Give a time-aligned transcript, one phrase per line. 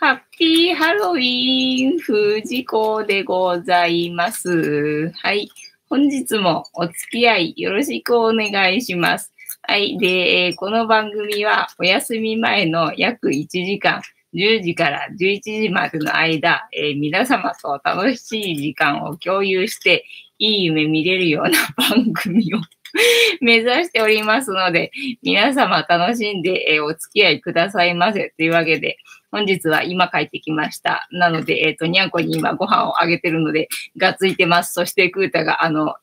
[0.00, 5.10] ハッピーハロウィン、藤子でございます。
[5.10, 5.50] はい。
[5.90, 9.32] 本日もお付き合いよろしくお願いします。
[9.62, 9.98] はい。
[9.98, 14.00] で、えーこの番組はお休み前の約1時間、
[14.34, 20.04] 10時から11時までの間、えー皆様と楽しい時間を共有して、
[20.38, 22.58] いい夢見れるような番組を
[23.40, 24.90] 目指しておりますので、
[25.22, 28.32] 皆様楽しんで、えお付き合いくださいませ。
[28.36, 28.96] というわけで、
[29.30, 31.06] 本日は今帰ってきました。
[31.10, 34.72] なので、えっ、と、にゃんこに今ご飯をあげてるので、がついてます。
[34.72, 35.94] そして、クータが、あの、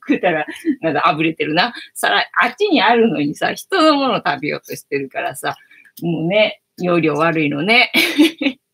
[0.00, 0.46] クータが、
[0.82, 1.72] なんかあぶれてるな。
[1.94, 5.56] さら、あっちにあるのにさ、人のもの食べようとしてるからさ、
[6.02, 7.90] もうね、容量悪いのね。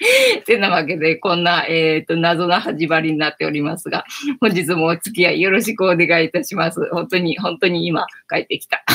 [0.46, 4.04] てなわけで、こんな、えっ、と、謎な始まりになっておりますが、
[4.40, 6.80] 本日もお付き合いよろしくお願いいたします。
[6.90, 8.82] 本当に、本当に今帰ってきた。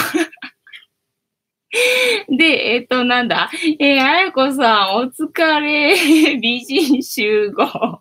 [2.30, 3.52] で、えっ、と、なんだ？
[3.80, 5.96] えー、あやこさん、お疲れ。
[6.42, 8.00] 美人集合。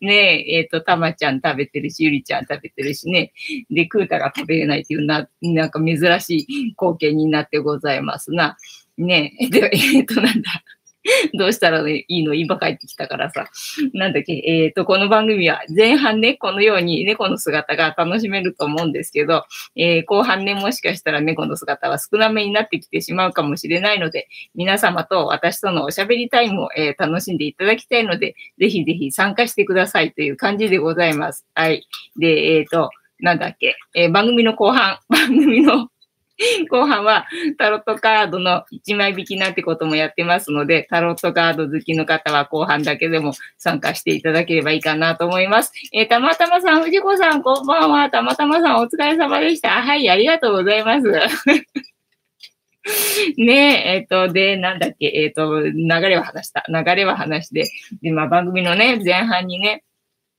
[0.00, 3.32] ねえ、えっ、と、たまちゃん食べてるし、ゆりちゃん食べてるしね。
[3.70, 8.56] で、クータが食べれないっていうな、なんか珍しい光景になってございますな。
[8.96, 10.64] ねえ、で、えっ、と、なんだ？
[11.34, 12.34] どうしたらいいの？
[12.34, 13.46] 今帰ってきたからさ。
[13.94, 19.44] なんだっけ、えっ、と、この番組は前半ね、このように猫の姿が楽しめると思うんですけど、
[19.76, 31.46] えー後半ね、もしかしたら猫の姿は少なめになってきてしまうかもしれないので、皆様と私とのおしゃべりタイムを、えー楽しんでいただきたいので、ぜひぜひ参加してくださいという感じでございます。
[31.54, 31.86] はい。
[32.18, 35.88] で、えっ、と、なんだっけ、え番組の後半、 番組の
[36.70, 37.26] 後半は
[37.58, 45.72] タロットカードの1枚引きなんてこともやってますので、タロットカード好きの方は後半だけでも参加していただければいいかなと思います。
[45.92, 48.10] えーたまたまさん、藤子さん、こんばんは。
[48.10, 49.82] たまたまさん、お疲れ様でした。
[49.82, 51.08] はい、ありがとうございます。
[53.36, 56.64] ねえ、えっ、と、で、なんだっけ、えっ、と、流れは話した。
[56.68, 57.68] 流れは話で、
[58.00, 59.82] で、まあ、番組のね、前半にね、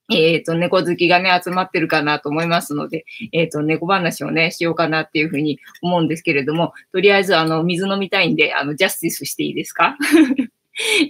[0.16, 9.98] えっ、と、猫好きがね、集まってるかなと思いますので、えっ、と、猫話をね、しようかなっていうふうに思うんですけれども、とりあえず、あの、水飲みたいんで、あの、ジャスティスしていいですか？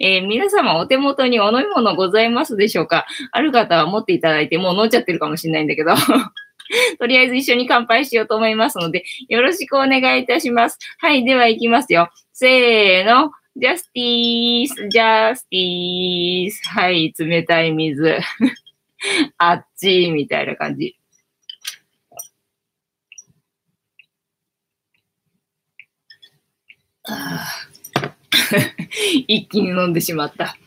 [0.01, 3.05] えー皆様お手元にお飲み物ございますでしょうか？
[3.31, 5.93] ある方は持っていただいて、もう飲んじゃってるかもしれないんだけど、
[6.99, 10.79] とりあえず一緒に乾杯しようと思いますので、よろしくお願いいたします。
[10.99, 12.09] はい、では行きますよ。
[12.33, 13.31] せーの。
[13.55, 16.61] ジャスティース、ジャスティース。
[16.69, 18.19] はい、冷たい水。
[19.37, 20.95] あっちみたいな感じ。
[29.27, 30.57] 一気に飲んでしまった。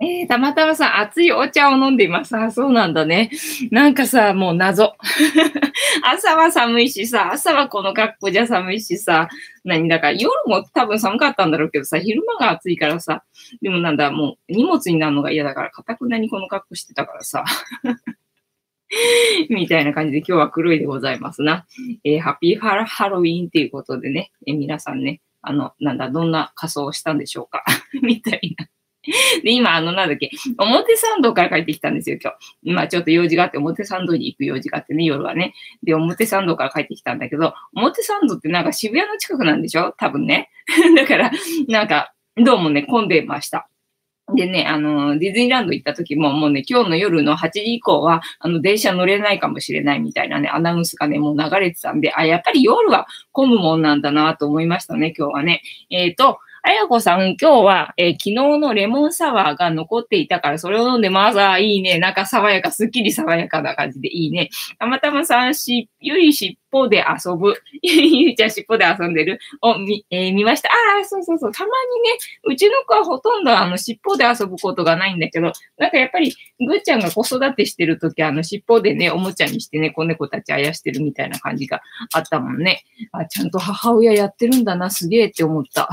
[0.00, 2.36] えー、たまたまさ、熱いお茶を飲んでいます。
[2.36, 3.30] あ、そうなんだね。
[3.72, 4.94] なんかさ、もう謎。
[6.04, 9.28] 朝は寒いしさ、朝はこの格好じゃ寒いしさ、
[9.64, 13.24] 何だから夜も多分寒かったんだろうけどさ、昼間が暑いからさ、
[13.60, 17.44] でもなんだ、もう荷物になるのが嫌だから、かたくなにこの格好してたからさ。
[19.50, 21.66] みたいな感じで今日は黒いでございますな。
[22.04, 27.64] えーハッピーハロウィンっていうことでね、えー皆さんね、あの、なんだ、どんな仮装をしたんでしょうか
[28.00, 28.68] みたいな。
[29.42, 32.36] で、今、あの、なんだっけ、表参道から帰ってきたんですよ、今日。
[32.62, 35.54] 今、ちょっと用事があって、表参道に行く用事があってね、夜はね。
[35.82, 39.94] で、表参道から帰ってきたんだけど、表参道ってなんか渋谷の近くなんでしょ？
[39.98, 40.50] 多分ね。
[40.96, 41.30] だから、
[41.68, 43.68] なんか、どうもね、混んでました。
[44.34, 55.62] でね、あの、ディズニーランド行った時も、もうね、今日の夜の8時以降は、あの、電車乗れないかもしれないみたいなね、アナウンスがね、もう流れてたんで、あ、やっぱり夜は混むもんなんだなと思いましたね、今日はね。
[55.88, 61.40] えっ、と、あやこさん、今日は、えー昨日のレモンサワーが残っていたから、それを飲んでます。
[61.40, 61.98] あーいいね。
[61.98, 64.50] なんか爽やか、すっきり爽やかな感じでいいね。
[64.78, 67.54] たまたまさん、し、ゆいしっぽで遊ぶ。
[67.82, 69.38] ゆいちゃんしっぽで遊んでる。
[69.62, 70.68] を見、えー見ました。
[70.68, 71.52] ああ、そうそうそう。
[71.52, 71.72] たまに
[72.10, 81.80] ね、うちの子はほとんどあの、尻尾で遊ぶことがないんだけど、なんかやっぱり、ぐーちゃんが子育てしてるとき、あの、尻尾でね、おもちゃにしてね、子猫たちあやしてるみたいな感じが
[82.12, 82.84] あったもんね。
[83.12, 85.88] あ、ちゃんと母親やってるんだな、すげえって思った。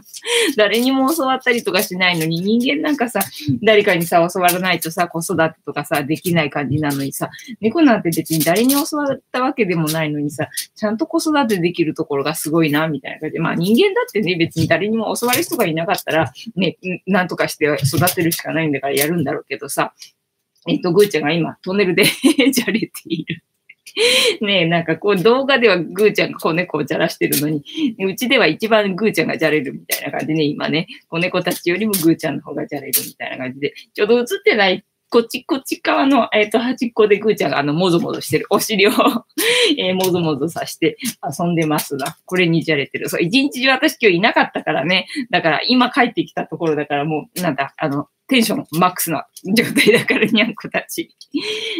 [0.56, 3.20] 誰にも教わったりとかしないのに、人間なんかさ、
[3.62, 13.40] 誰かにさ、教わらないとさ、子育てとかさ、できない感じなのにさ、猫なんて別に誰に教わったわけでもないのににさ、ちゃんと子育てできるところがすごいな、みたいな感じで。
[13.40, 19.94] まあ人間だってね、別に誰にも教わる人がいなかったら、ね、なんとかして育てるしかないんだからやるんだろうけどさ、
[20.66, 22.04] えっと、ぐーちゃんが今、トンネルで
[22.52, 23.42] じゃれている。
[24.42, 27.64] ねえ、なんかこう動画ではぐーちゃんが子猫をじゃらしてるのに、
[28.04, 38.46] うちでは一番ぐーちゃんがじゃれるみたいな感じでね、今ね、子猫たちよりもぐーちゃんの方がじゃれるみたいな感じで、ちょうど映ってないこっち、こっち側の、えっ、と、端っこでぐーちゃんがあの、もぞもぞしてる。
[38.50, 38.90] お尻を
[39.78, 40.98] えー、もぞもぞさして
[41.38, 42.18] 遊んでますな。
[42.26, 43.08] これにじゃれてる。
[43.08, 45.06] そう、一日中私今日いなかったからね。
[45.30, 49.26] だから今帰ってきたところだからもう、なんだ、あの、テンションマックスな
[49.56, 51.10] 状態だから、にゃんこたち。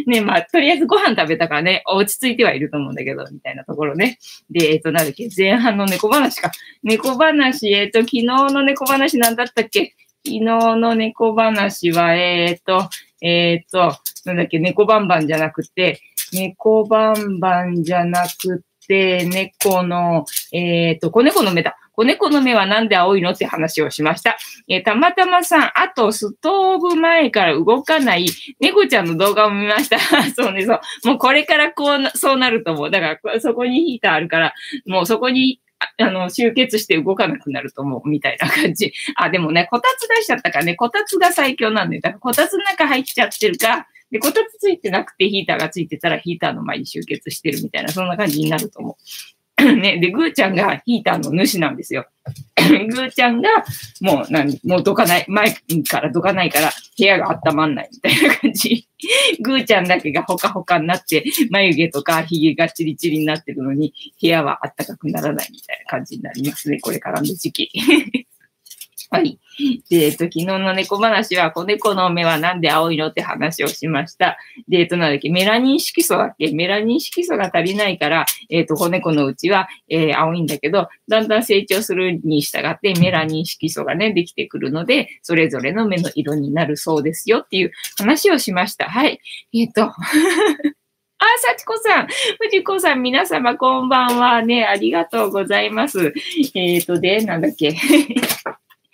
[0.06, 4.18] ね、まあ、とりあえずご飯食べたからね、落ち着いてはいると思うんだけど、みたいなところね。
[4.50, 6.50] で、えっ、ー、と、なんだっけ、前半の猫話か。
[6.82, 9.94] 猫話、えっ、ー、と、昨日の猫話なんだったっけ？
[10.24, 12.88] 昨日の猫話は、えっ、ー、と、
[13.20, 16.00] えっ、と、なんだっけ、猫バンバンじゃなくて、
[16.32, 21.76] 猫バンバンじゃなくて、猫の、えっ、と、子猫の目だ。
[21.98, 24.36] 子猫の目はなんで青いのって話をしました。
[24.68, 28.26] えー、たまたまさん、あとストーブ前から動かない
[28.60, 29.98] 猫ちゃんの動画を見ました。
[30.32, 30.80] そうね、そう。
[31.06, 32.90] もうこれからこう、そうなると思う。
[32.92, 34.54] だからそこにヒーターあるから、
[34.86, 35.58] もうそこに
[35.98, 38.92] あの、集結して動かなくなると思う、みたいな感じ。
[39.16, 48.96] あ、でもね、こたつ出しちゃったからね、こたつが最強なんで、だからこたつの中入っちゃってるか、で、こたつついてなくてヒーターがついてたらヒーターの前に集結してるみたいな、そんな感じになると思
[49.58, 49.64] う。
[49.76, 52.06] ね、で、ぐーちゃんがヒーターの主なんですよ。
[52.56, 53.50] ぐーちゃんが、
[54.00, 55.52] もう、何、もうどかない、前
[55.88, 58.87] からどかないから、部屋が温まんないみたいな感じ。
[59.40, 66.80] ぐーちゃんだけがほかほかになって、眉毛とか髭がちりちりになってるのに、部屋はあったかくならないみたいな感じになりますね。
[66.80, 67.70] これからの時期。
[69.10, 69.38] はい。
[69.90, 74.36] で、えっと、昨日の猫話は、子猫の目はなんで青いのって話をしました。
[74.68, 76.50] で、えっと、なんだっけ、メラニン色素だっけ？
[76.52, 88.90] メラニン色素が足りないから、えっと、子猫のうちは、えー、青いんだけど、だんだん成長するに従ってメラニン色素がね、できてくるので、それぞれの目の色になるそうですよっていう話をしました。
[88.90, 89.20] はい。
[89.54, 89.94] えっと、 あ、
[91.56, 92.08] 幸子さん、
[92.38, 96.12] 藤子さん、皆様こんばんはね、ありがとうございます。
[96.54, 97.74] えっ、ー、と、で、なんだっけ？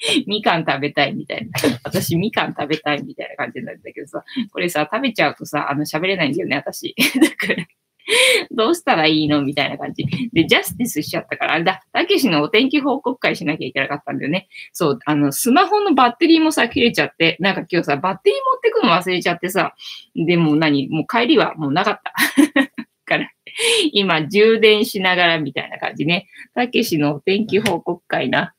[0.27, 1.51] みかん食べたいみたいな。
[1.85, 6.95] 私、みかん食べたいみたいな感じなんだけどさ、これさ、食べちゃうとさ、あの、喋れないんだよね、私。
[7.21, 7.67] だから、
[8.51, 10.05] どうしたらいいのみたいな感じ。
[10.33, 14.49] で、ジャスティスしちゃったから、あれだ、たけしのお天気報告会しなきゃいけなかったんだよね。
[14.73, 19.75] そう、あの、スマホのバッテリーもさ、切れちゃって、なんか今日さ、バッテリー持ってくの忘れちゃってさ、
[20.15, 22.13] でも何もう帰りはもうなかった。
[23.05, 23.31] から、
[23.93, 26.27] 今、充電しながらみたいな感じね。
[26.55, 28.55] たけしのお天気報告会な。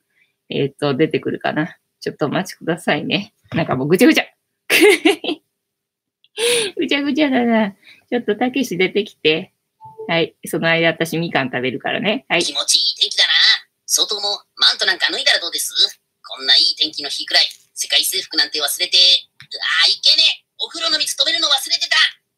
[0.50, 1.77] えっ、ー、と、出てくるかな。
[2.00, 3.33] ちょっとお待ちくださいね。
[3.53, 4.25] なんかもうぐちゃぐちゃ。
[6.77, 7.75] ぐちゃぐちゃだな。
[8.09, 9.53] ちょっとたけし出てきて。
[10.07, 10.36] はい。
[10.45, 12.25] その間私みかん食べるからね。
[12.30, 12.44] はい。
[12.44, 13.33] 気持ちいい天気だな。
[13.86, 14.21] 外も
[14.57, 15.74] マントなんか脱いだらどうです？
[16.21, 20.45] こんないい天気の日くらい、世界征服なんて忘れて、ああ、いけねえ。
[20.57, 21.95] お風呂の水止めるの忘れてた。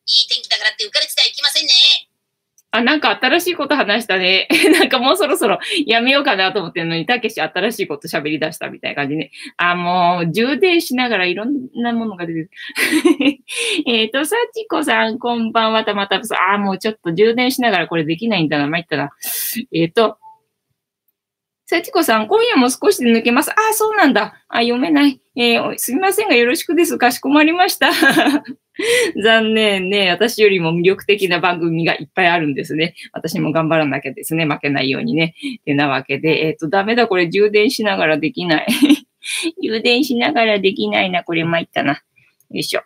[0.08, 1.74] いい天気だからって浮かれてたらいけませんね。
[2.78, 4.48] あ、なんか新しいこと話したね。
[4.80, 9.32] なんかもうそろそろやめようかなと思ってるのに、たけし新しいこと喋り出したみたいな感じね。
[9.58, 12.50] あ、もう充電しながらいろんなものが出てる。
[13.88, 19.12] えっと、さちこさん、こんばんは、たまたまさ、あ、もうちょっと充電しながらこれできないんだな、参ったな。
[19.74, 20.18] えっ、ー、と、
[21.70, 23.52] さちこさん、今夜も少しで抜けます。
[23.52, 24.42] あ、そうなんだ。
[24.48, 25.20] あ、読めない。
[25.36, 26.98] えー、すみませんがよろしくです。
[26.98, 27.92] かしこまりました。
[29.22, 30.10] 残念ね。
[30.10, 32.96] 私よりも魅力的な番組がいっぱいあるんですね。
[33.12, 34.46] 私も頑張らなきゃですね。
[34.46, 35.36] 負けないようにね。
[35.66, 37.06] てなわけで、えっ、ー、と、ダメだ。
[37.10, 38.68] これ充電しながらできない。
[39.62, 41.26] 充電しながらできないな。
[41.26, 41.96] これ参ったな。
[41.96, 42.00] よ
[42.52, 42.82] いしょ。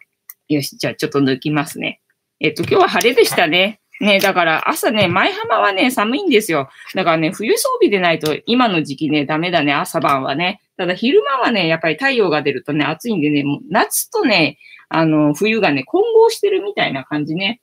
[0.49, 0.75] よし。
[0.77, 2.01] じゃあちょっと抜きますね。
[2.39, 3.80] えっ、ー、と、今日は晴れでしたね。
[4.01, 6.69] ね、だから朝ね、前浜はね、寒いんですよ。
[6.95, 10.59] だからね、冬装備でないと今の時期ね、ダメだね、朝晩はね。
[10.75, 14.57] ただ昼間はね、やっぱり太陽が出るとね、暑いんでね、もう夏とね、
[14.89, 17.61] あの、冬がね、混合してるみたいな感じね。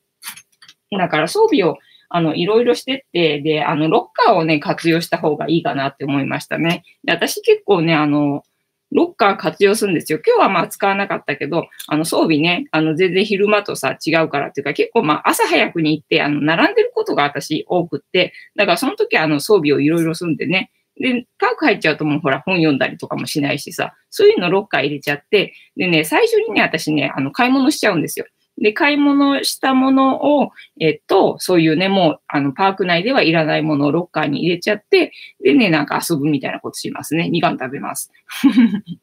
[0.96, 1.76] だから装備を、
[2.08, 6.84] あの、いろいろしてって、で、あの、ロッカーをね、活用した方がいいかなって思いましたね。
[7.02, 8.44] で、私結構ね、あの、
[8.90, 10.20] ロッカー活用するんですよ。
[10.26, 28.26] 今日はまあ使わなかったけど、あの装備ね、あの全然昼間とさ違うからっていうか結構まあ朝早くに行ってあの並んでることが私多くって、だからその時あの装備をいろいろするんでね、で、パーク入っちゃうともうほら本読んだりとかもしないしさ、そういうのロッカー入れちゃって、でね、最初にね、私ね、あの買い物しちゃうんですよ。
[28.60, 30.50] で、買い物したものを、
[30.80, 35.12] えっと、そういうね、もう、あの、パーク内ではいらないものをロッカーに入れちゃって、
[35.42, 37.30] でね、なんか遊ぶみたいなことしますね。
[37.30, 38.10] みかん食べます。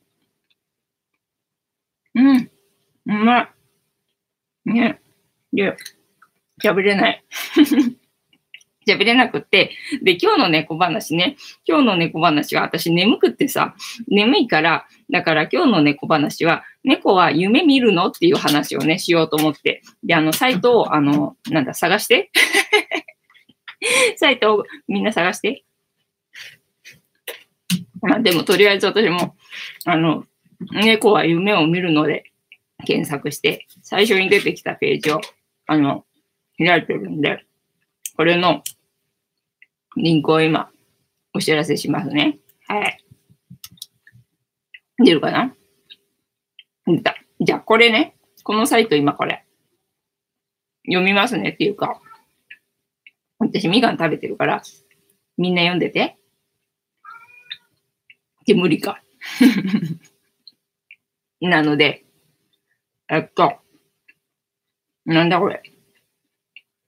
[2.15, 2.49] うん。
[3.07, 3.49] うま
[4.65, 4.71] い。
[4.71, 4.99] ね。
[5.53, 5.75] で、
[6.63, 7.23] 喋れない。
[8.87, 9.71] 喋れなくって、
[10.03, 13.75] で、今日の猫話ね、今日の猫話は私眠くってさ、
[14.07, 18.07] 眠いから、だから今日の猫話は、猫は夢見るの？
[18.07, 22.31] っていう話をね、しようと思って、で、あの、サイトを、あの、なんだ、探して
[24.17, 25.63] サイトをみんな探して。
[28.01, 29.35] まあ、でも、とりあえず私も、
[29.85, 30.25] あの、
[30.71, 32.31] 猫は夢を見るので、
[32.85, 35.21] 検索して、最初に出てきたページを、
[35.65, 36.05] あの、
[36.59, 37.43] 開いてるんで、
[38.15, 38.61] これの
[39.97, 40.69] リンクを今、
[41.33, 42.37] お知らせしますね。
[42.67, 43.03] はい。
[45.03, 45.55] 出るかな？
[47.39, 49.43] じゃあ、これね、このサイト今これ、
[50.85, 51.99] 読みますねっていうか、
[53.39, 54.61] 私みかん食べてるから、
[55.37, 56.17] みんな読んでて。
[58.45, 59.01] で、無理か。
[61.41, 62.05] なので、
[63.09, 63.57] えっと、
[65.05, 65.61] なんだこれ。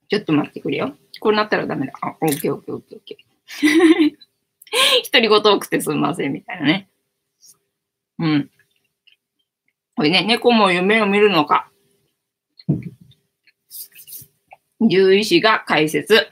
[0.10, 0.96] ちょっと待ってくれよ。
[1.20, 1.94] こうなったらダメだ。
[2.02, 4.18] あ、オッケーオッケーオッケーオッケー。
[5.04, 6.90] 一人ごと多くてすみません、みたいなね。
[8.20, 8.52] うん。
[9.98, 11.72] これね、猫も夢を見るのか。
[14.80, 16.28] 獣医師が解説。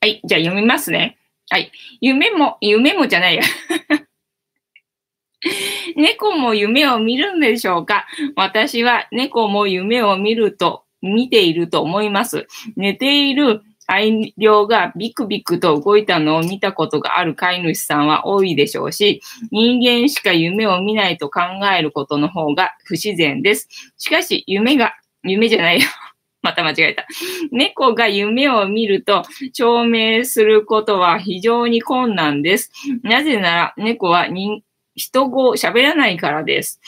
[0.00, 1.16] はい、じゃあ読みますね。
[1.48, 1.70] はい。
[2.00, 3.42] 夢も、夢もじゃないや。
[5.94, 8.04] 猫も夢を見るんでしょうか？
[8.34, 12.48] 私は猫も夢を見ると、見ていると思います。
[12.76, 21.40] 寝ている愛情がビクビクと動いたのを見たことがある飼い主さんは多いでしょうし、人間しか夢を見ないと考
[21.76, 23.68] えることの方が不自然です。
[23.98, 25.86] しかし、夢が、夢じゃないよ。
[26.42, 27.06] また間違えた。
[27.50, 32.70] 猫が夢を見ると証明することは非常に困難です。
[33.02, 34.62] なぜなら猫は人
[34.96, 36.80] 人語喋らないからです。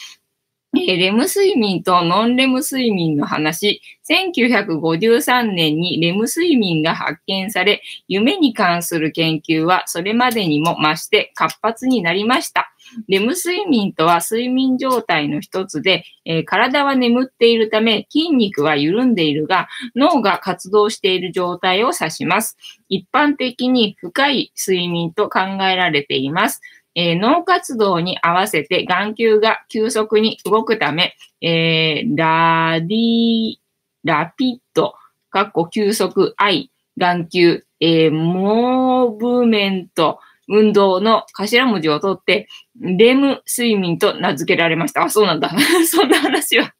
[0.88, 3.80] えレム睡眠とノンレム睡眠の話。
[4.08, 12.72] 1953年にレム睡眠が発見され、夢に関する研究はそれまでにも増して活発になりました。
[13.08, 22.56] レム睡眠とは睡眠状態の一つで、えー体は眠っているため筋肉は緩んでいるが、脳が活動している状態を指します。
[22.88, 26.60] 一般的に深い睡眠と考えられています。
[26.96, 33.56] えー脳活動に合わせて眼球が急速に動くため、えーラディ、
[34.02, 34.94] ラピッド、
[35.30, 42.48] かっこ急速、愛、眼球、えーモーブメント、運動の頭文字を取って、
[42.80, 45.04] レム睡眠と名付けられました。
[45.04, 45.50] あ、そうなんだ。
[45.86, 46.72] そんな話は。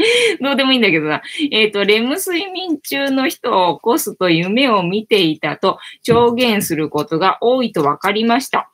[0.40, 1.22] どうでもいいんだけどな。
[1.50, 8.69] えっ、と、レム睡眠中の人を起こすと夢を見ていたと証言することが多いと分かりました。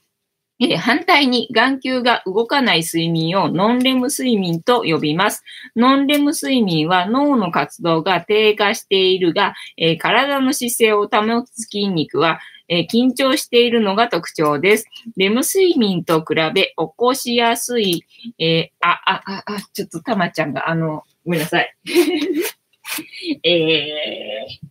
[0.59, 5.45] え反対に眼球が動かない睡眠をノンレム睡眠と呼びます。
[5.77, 14.87] ノンレム睡眠は脳の活動が低下しているが、え体の姿勢を保つ筋肉は、え緊張しているのが特徴です。
[15.17, 18.05] レム睡眠と比べ起こしやすい、
[18.39, 21.77] えーあ、あ、あ、あ、ちょっとたまちゃんが、あの、ごめんなさい。
[23.43, 24.67] えー、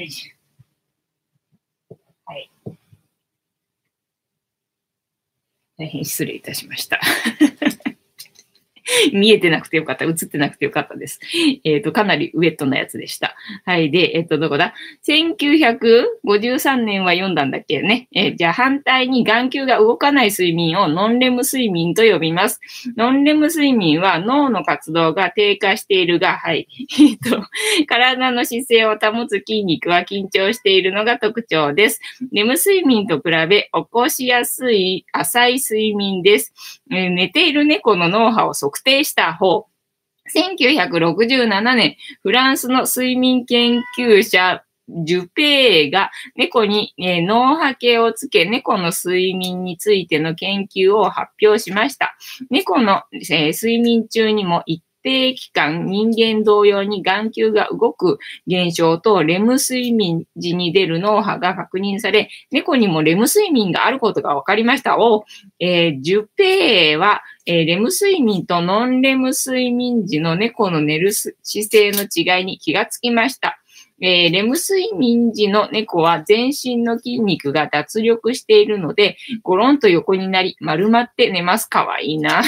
[0.00, 0.42] よいしょ。
[2.26, 2.50] はい。
[5.78, 7.00] 大変失礼いたしました。
[9.12, 10.04] 見えてなくてよかった。
[10.04, 11.20] 映ってなくてよかったです。
[11.64, 13.34] えっ、と、かなりウェットなやつでした。
[13.64, 13.90] はい。
[13.90, 14.74] で、えっ、と、どこだ
[15.06, 18.08] ?1953 年は読んだんだっけね。
[18.14, 22.60] えーじゃあ反対に眼球が動かない睡眠をノンレム睡眠と呼びます。
[22.96, 26.66] ノンレム睡眠は脳の活動が低下しているが、はい。
[27.00, 27.44] えっ、と、
[27.86, 32.00] 体の姿勢を保つ筋肉は緊張しているのが特徴です。
[32.32, 36.52] レム睡眠と比べ起こしやすい浅い睡眠です。
[36.90, 39.66] え寝ている猫の脳波を測定した方。
[40.34, 52.16] 1967年、フランスの睡眠研究者、ジュペーが猫に、えー脳波計をつけ猫の睡眠についての研究を発表しました。
[52.50, 64.98] 猫の、えー睡眠中にも一定期間人間同様に眼球が動く現象とレム睡眠時に出る脳波が確認され、猫にもレム睡眠があることが分かりました。
[64.98, 65.24] を、
[65.58, 73.58] えー、ジュペーは、えーレム睡眠とノンレム睡眠時の猫の寝る姿勢の違いに気がつきました。
[74.00, 81.66] えーレム睡眠時の猫は全身の筋肉が脱力しているので、ゴロンと横になり丸まって寝ます。
[81.66, 82.42] かわいいな。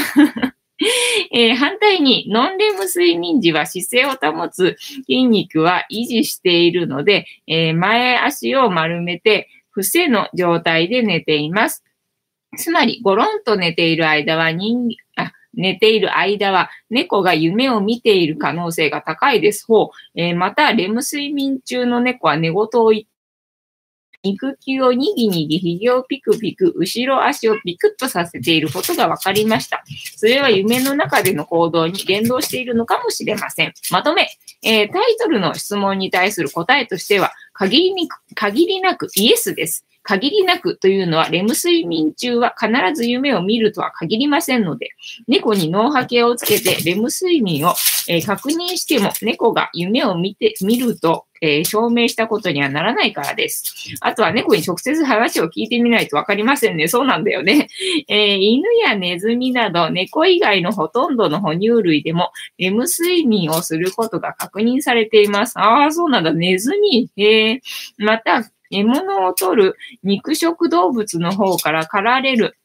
[1.32, 4.76] えー反対に、ノンレム睡眠時は姿勢を保つ
[5.06, 11.82] 筋肉は維持しているので、えー前足を丸めて、伏せの状態で寝ています。
[12.56, 19.66] つまり、ゴロンと寝ている間は人、あ、寝ている間は猫が夢を見ている可能性が高いです。
[19.66, 20.20] ほう。
[20.20, 23.13] えーまた、レム睡眠中の猫は寝言を言って
[24.24, 29.84] 肉球をにぎにぎ、肘をピクピク、後ろ足をピクッとさせていることが分かりました。
[30.16, 33.74] それは夢の中での行動に連動しているのかもしれません。
[33.90, 34.28] まとめ、
[34.62, 39.84] えータイトルの質問に対する答えとしては、限りにく限りなくイエスです。
[40.04, 44.90] 限りなくというのは、レム睡眠中は必ず夢を見るとは限りませんので、
[45.26, 47.74] 猫に脳波計をつけてレム睡眠を、
[48.06, 53.74] えー、確認しても、猫が夢を見て、見ると、えー、証明したことにはならないからです。
[54.00, 56.86] あとは猫に直接話を聞いてみないとわかりませんね。
[56.86, 57.68] そうなんだよね。
[58.08, 65.58] えー、犬やネズミなど猫以外のほとんどの哺乳類でもレム睡眠をすることが確認されています。
[65.58, 66.32] ああ、そうなんだ。
[66.32, 67.08] ネズミ？
[67.16, 67.60] へえ。
[67.96, 68.44] また、
[68.74, 72.58] 獲物を取る肉食動物の方から狩られる。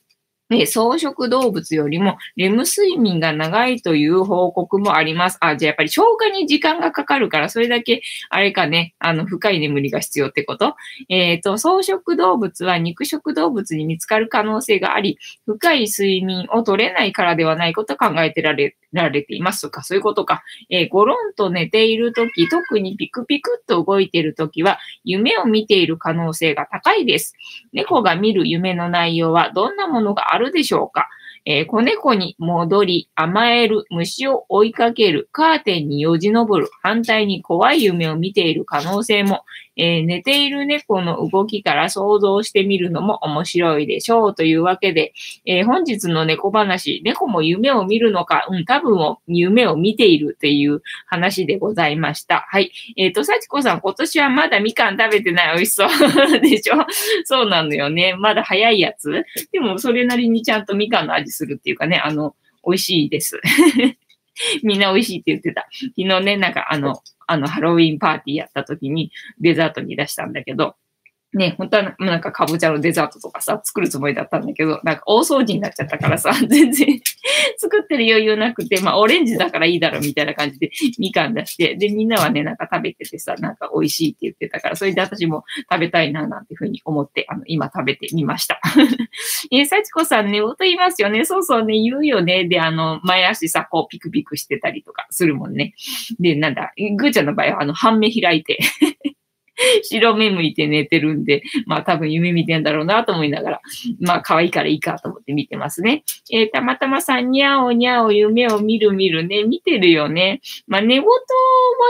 [0.52, 5.38] え草食動物よりもレム睡眠が長いという報告もあります。
[5.42, 10.76] あ、じゃあやっぱり消化に時間がかかるから、それだけ、あれかね、あの、深い眠りが必要ってこと？
[11.08, 20.42] えっ、ー、と、草食動物は肉食動物に見つかる可能性があり、深い睡眠を取れないからではないこと考えてられられていますとか、そういうことか。
[20.72, 27.36] えー、ゴロンと寝ているとき、特にピクピクっと動いているときは、夢を見ている可能性が高いです。
[27.72, 31.08] 猫が見る夢の内容はどんなものがあるるでしょうか？
[31.46, 39.46] えー、子猫に戻り、甘える、虫を追いかける、カーテンによじ登る、反対に怖い夢を見ている可能性も、
[39.80, 45.14] えー、寝ている猫の動きから想像してみるのも面白いでしょうというわけで、
[45.46, 52.46] えー、本日の猫話、猫も夢を見るのか、うん、多分夢を見ているっていう話でございました。
[52.50, 52.72] はい。
[52.98, 56.76] えっ、ー、と、幸子さん、今年はまだみかん食べてない美味しそうでしょ？
[57.24, 58.16] そうなのよね。
[58.16, 59.24] まだ早いやつ？
[59.52, 63.40] でも、それなりにちゃんとみかんの味するっていうかね、あの、美味しいです。
[64.64, 65.68] みんな美味しいって言ってた。
[65.72, 70.76] 昨日ね、なんかあの、あの、ハロウィンパーティーやった時にデザートに出したんだけど、
[71.32, 77.02] ね、本当はなんかかぼちゃのデザートとかさ、作るつもりだったんだけど、なんか大掃除になっちゃったからさ、 全然
[77.58, 88.60] 作ってる余裕なくて、まあオレンジだからいいだろうみたいな感じでみかん出して、で、みんなはね、なんか食べててさ、なんか美味しいって言ってたから、それで私も食べたいな、なんていうふうに思って、あの、今食べてみました。
[89.52, 91.26] えー、幸子さんね、音言いますよね。
[91.26, 92.46] そうそうね、言うよね。
[92.46, 95.76] で、あの、前足さ、こうピクピクしてたりとかするもんね。
[96.20, 98.58] で、なんだ、ぐーちゃんの場合は、あの、半目開いて
[99.84, 103.62] 白目向いて寝てるんで、まあ多分夢見てんだろうなと思いながら、
[104.00, 106.04] まあ可愛いからいいかと思って見てますね。
[106.32, 110.42] えー、たまたまさん、にゃおにゃお夢を見る見るね、見てるよね。
[110.68, 111.12] まあ寝言は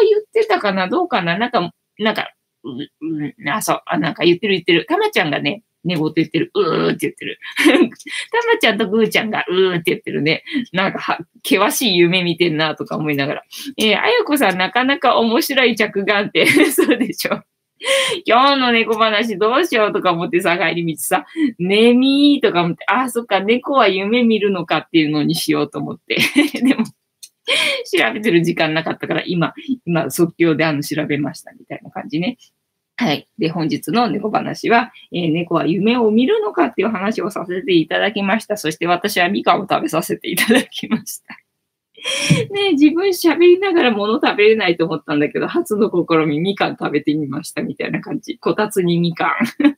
[0.08, 2.32] 言ってたかなどうかななんか、なんか、
[2.64, 4.86] う、う、あ、そう、あ、なんか言ってる言ってる。
[4.86, 6.52] たまちゃんがね、寝言言ってる。
[6.54, 7.40] うーって言ってる。
[7.66, 10.44] たまちゃんとぐーちゃんがうーって言ってるね。
[10.74, 13.44] なんかは、険しい夢見てんなとか思いながら。
[13.78, 17.42] えー、あやこさんなかなか面白い着眼って、 そうでしょ。
[18.26, 21.26] 今日の猫話どうしようとか思ってさ、帰り道さ、
[21.58, 26.18] 寝みーとか思って、ああ、そっか、猫は夢見るのかっていうのにしようと思って。
[26.62, 29.54] でも、調べてる時間なかったから、今、
[29.86, 32.38] 今、即興であの、調べましたみたいな感じね。
[32.98, 33.30] はい。
[33.38, 38.58] で、本日の猫話は、えー、猫は夢を見るのかっていう話をさせていただきました。
[38.58, 41.38] そして私はミカを食べさせていただきました。
[42.52, 48.38] ね自分喋りながら物食べれないと思ったんだけど、初の試み、みかん食べてみましたみたいな感じ。
[48.38, 49.78] こたつにみかん。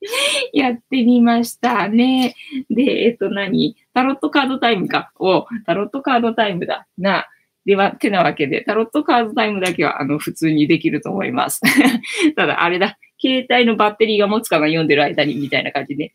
[0.52, 2.34] やってみましたね。
[2.70, 3.76] で、えっと何？
[3.94, 5.10] タロットカードタイムか。
[5.18, 6.86] お、タロットカードタイムだ。
[6.96, 7.26] な。
[7.64, 11.60] では、てなわけで、タロットカードタイムだけは、あの、普通にできると思います。
[12.36, 12.98] ただ、あれだ。
[13.20, 16.14] 携帯のバッテリーが持つかな読んでる間に、みたいな感じで。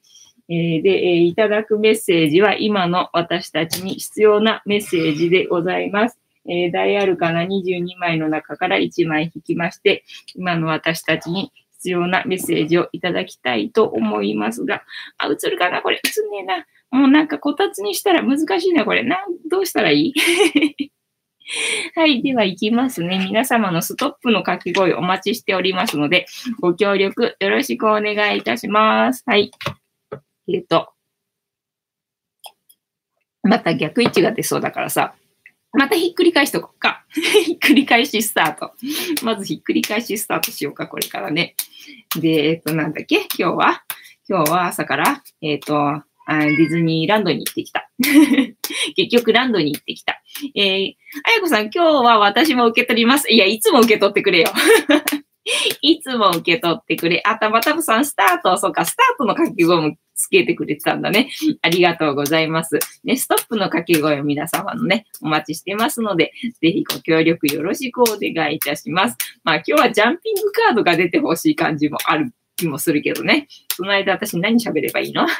[0.49, 6.19] えで、えいただくメッセージは今の私たちに必要なメッセージでございます。
[6.49, 10.03] えー、ダイアルカナ22枚の中から1枚引きまして、
[10.35, 14.83] 今の私たちに必要なメッセージをいただきたいと思いますが、
[15.17, 15.81] あ、映るかな？
[15.81, 16.65] これ映んねえな。
[16.91, 19.03] もうなんかこたつにしたら難しいな、これ。
[19.03, 19.17] な、
[19.49, 20.13] どうしたらいい？
[21.95, 22.21] はい。
[22.21, 23.19] では行きますね。
[23.25, 26.25] 皆様のストップの掛け声お待ちしておりますので、
[26.61, 29.23] ご協力よろしくお願いいたします。
[29.25, 29.51] はい。
[30.47, 30.89] えっ、と、
[33.43, 35.15] また逆位置が出そうだからさ、
[35.73, 37.05] またひっくり返しとこうか。
[37.11, 38.73] ひっくり返しスタート。
[39.23, 41.55] まずひっくり返しスタートしようか、これからね。
[42.19, 43.27] で、えっ、と、なんだっけ？
[43.37, 43.83] 今日は？
[44.29, 47.89] 今日は朝から、えっ、とあ、ディズニーランドに行ってきた。
[48.95, 50.21] 結局ランドに行ってきた。
[50.55, 53.31] えー、あやこさん、今日は私も受け取ります。
[53.31, 54.49] いや、いつも受け取ってくれよ。
[55.81, 57.21] いつも受け取ってくれ。
[57.25, 61.29] あ、たまたまさん、スタート、そうか、スタートの書き声もつけてくれてたんだね。
[61.61, 62.79] ありがとうございます。
[63.03, 66.31] ね、ストップの掛け声を皆様のね、お待ちしてますので、
[66.61, 69.17] ぜひご協力よろしくお願いいたします。
[69.43, 73.47] まあ今日はジャンピングカードが出てほしい感じもある気もするけどね。
[73.75, 75.27] その間私何喋ればいいの？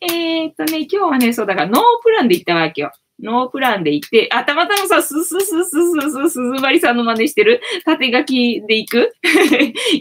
[0.00, 2.90] えっとね、今日はね、そうだからノープランで行ったわけよ。
[3.22, 9.12] ノープランで行って、あ、たまたまさ、すすすすすす、すずばりさんの真似してる縦書きで行く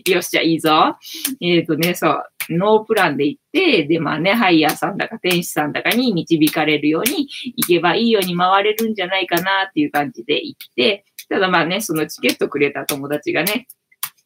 [0.08, 0.98] よっしゃ、いいぞ。
[1.40, 13.68] えっ、ー、とね、そう、ノープランで行って、で、まあね、ハイヤーさんだか天使さんだかに導かれるように行けばいいように回れるんじゃないかなっていう感じで行って、ただまあね、そのチケットくれた友達がね、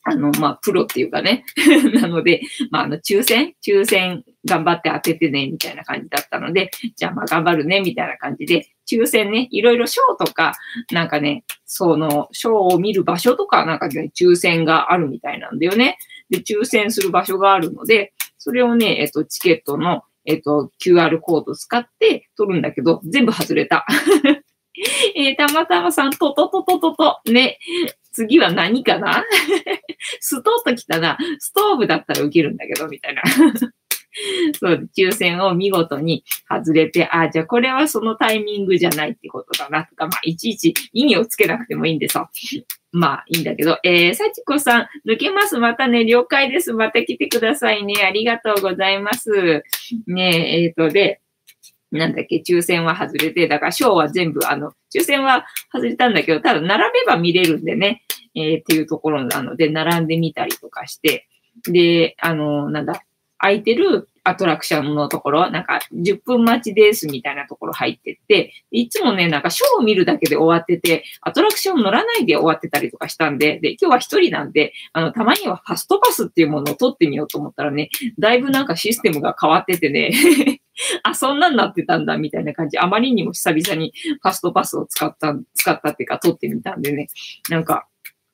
[0.07, 1.43] あの、まあ、プロっていうかね。
[1.99, 3.55] なので、まあ、あの、抽選？
[3.65, 10.53] 抽選頑張って当ててね、みたいな感じだったので、じゃあまあ頑張るね、みたいな感じで、抽選ね、いろいろショーとか、
[10.91, 15.97] なんかね、その、ショーを見る場所とか、なんかね、抽選があるみたいなんだよね。
[16.29, 23.87] で、抽選する場所があるので、それをね、えっと、チケットの、えっと、QR コード使って取るんだけど、全部外れた。
[25.15, 27.57] えー、たまたまさん、とととととと、ね、
[28.15, 29.25] 次は何かな？
[30.21, 31.17] ストーと来たな。
[31.39, 33.21] ストーブだったら受けるんだけど、みたいな。
[34.57, 42.29] そう、抽選を見事に外れて、あ、じゃあこれはそのタイミングじゃないってことだな、とか、まあ、いちいち意味をつけなくてもいいんでさ。
[42.93, 45.57] まあ、いいんだけど、えー、幸子さん、抜けます。
[45.57, 46.71] またね、了解です。
[46.71, 48.05] また来てくださいね。
[48.05, 49.63] ありがとうございます。
[50.07, 51.19] ねえ、えっ、ー、と、で、
[51.91, 58.03] なんだっけ、抽選は外れて、だから賞は全部、あの、抽選は外れたんだけど、ただ並べば見れるんでね、
[58.35, 61.27] えー、っていうところなので、並んでみたりとかして、
[61.67, 63.01] で、あの、なんだ、
[63.37, 80.11] 空いてるアトラクションのところ、なんか10分待ちですみたいなところ入ってって、いつもね、なんかショーを見るだけで終わってて、アトラクション乗らないで終わってたりとかしたんで、で、今日は一人なんで、あの、たまにはファストパスっていうものを取ってみようと思ったらね、だいぶなんかシステムが変わっててね。
[81.03, 82.77] あ、そんなんなってたんだみたいな感じ。
[82.77, 87.07] あまりにも久々にファストパスを使った、使ったっていうか取ってみたんでね、
[87.49, 87.87] なんか、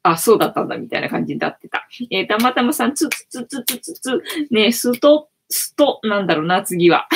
[0.03, 1.87] あ、そうだったんだ、みたいな感じになってた。
[2.09, 7.07] えー、たまたまさん、つつつつつつつ、ね、スト、スト、なんだろうな、次は。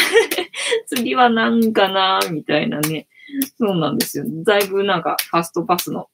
[0.87, 3.07] 次はなんかな、みたいなね。
[3.57, 4.25] そうなんですよ。
[4.43, 6.09] だいぶなんか、ファストパスの、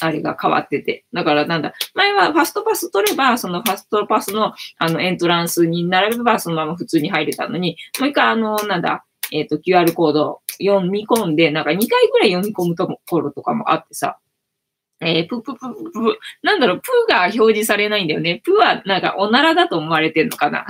[0.00, 1.04] あれが変わってて。
[1.12, 14.18] だからなんだ、前はファストパス取れば、そのファストパスの、あの、エントランスに並べば、そのまま普通に入れたのに、もう一回あの、なんだ、えっ、ー、と、QR コード読み込んで、なんか2回ぐらい読み込むところとかもあってさ、
[15.02, 18.42] えー、プププププ、なんだろう、プが表示されないんだよね。
[18.44, 20.66] プはなんかおならだと思われてんのかな。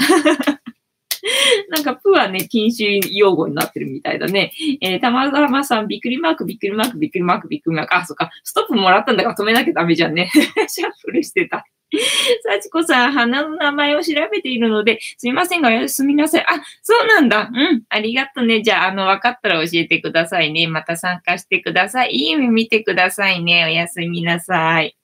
[1.69, 4.53] なんか、プはね、禁止用語になってるみたいだね。
[4.81, 7.97] えー、たまたまさん、びっくりマーク、びっくりマーク、びっくりマーク、びっくりマーク。
[7.97, 8.31] あ、そっか。
[8.45, 10.31] ストップもらったんだから止めなきゃダメじゃんね。
[10.69, 11.65] シャッフルしてた。
[12.45, 16.45] 幸子さん、花の名前を調べているので、すみませんが、おやすみなさい。
[16.47, 17.51] あ、そうなんだ。
[17.53, 17.83] うん。
[17.89, 18.63] ありがとうね。
[18.63, 20.69] じゃあ、あの、分かったら教えてくださいね。
[20.69, 22.13] また参加してください。
[22.13, 23.65] いい夢見てくださいね。
[23.65, 24.97] おやすみなさい。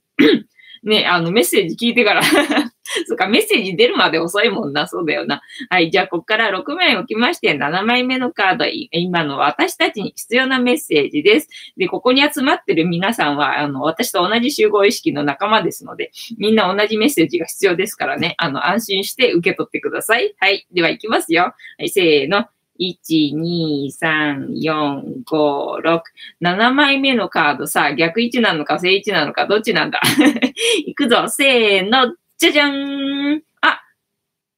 [0.86, 2.22] ね、あの、メッセージ聞いてから
[3.06, 4.86] そっか、メッセージ出るまで遅いもんな。
[4.86, 5.42] そうだよな。
[5.68, 5.90] はい。
[5.90, 11.48] じゃあ、ここから6枚置きまして、7枚目のカード、今の私たちに必要なメッセージです。
[11.76, 18.34] で、ここに集まってる皆さんは、あの、私と同じ集合意識の仲間ですので、みんな同じメッセージが必要ですからね。
[18.38, 20.34] あの、安心して受け取ってください。
[20.38, 20.68] はい。
[20.72, 21.54] では、行きますよ。
[21.78, 22.46] はい、せーの。
[22.78, 26.00] 1、2、3、4、5、6、
[26.42, 30.00] 7枚目のカードさ、逆位置なのか正位置なのかどっちなんだ？
[30.86, 33.42] いくぞ、せーの、じゃじゃん。
[33.62, 33.80] あ、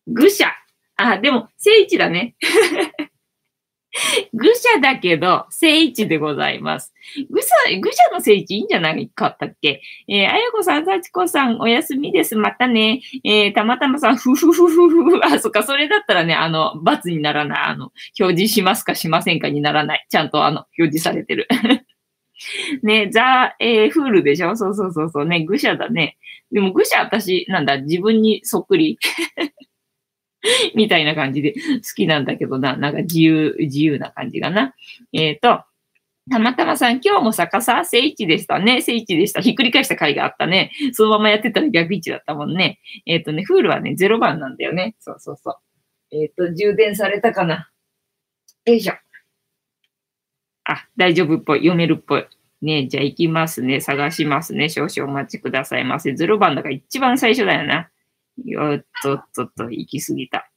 [0.07, 0.47] 愚者。
[0.97, 2.35] あ、でも、正位置だね。
[4.35, 6.93] 愚者だけど、聖一でございます。
[7.31, 9.81] 愚者、愚者の聖一いいんじゃないかったっけ？
[10.09, 12.37] えー、あやこさん、さちこさん、おやすみです。
[12.37, 13.01] またね。
[13.25, 15.25] えー、たまたまさん、ふふふふふ。
[15.25, 17.59] あ、そっか、それだったらね、あの、罰にならない。
[17.65, 18.95] あの、表示しますか？
[18.95, 19.49] しませんか？
[19.49, 20.07] にならない。
[20.09, 21.49] ちゃんと、あの、表示されてる。
[22.83, 24.55] ね、ザ・えー、フールでしょ？
[24.57, 25.27] そうそうそうそう。
[25.27, 26.17] ね、愚者だね。
[26.53, 28.99] でも愚者私、なんだ、自分にそっくり。
[30.75, 31.59] みたいな感じで好
[31.97, 34.75] きなんだけどな、なんか自由、自由な感じがな。
[35.13, 35.65] えっ、ー、と、
[36.31, 38.83] たまたまさん、今日も逆さ正位置でしたね。
[38.83, 39.41] 正位置でした。
[39.41, 40.73] ひっくり返した回があったね。
[40.93, 42.81] そのままやってたら逆位置だったもんね。
[43.07, 44.95] えっ、ー、とね、フールはね、0番なんだよね。
[45.01, 45.57] そうそうそう。
[46.11, 47.71] えっ、ー、と、充電されたかな。
[48.67, 48.95] よいしょ。
[50.65, 51.61] あ、大丈夫っぽい。
[51.61, 52.27] 読めるっぽい。
[52.61, 53.81] ねじゃあ行きますね。
[53.81, 54.69] 探しますね。
[54.69, 56.11] 少々お待ちくださいませ。
[56.11, 57.89] 0番だから一番最初だよな。
[58.45, 60.51] よっとっとっと、行き過ぎた。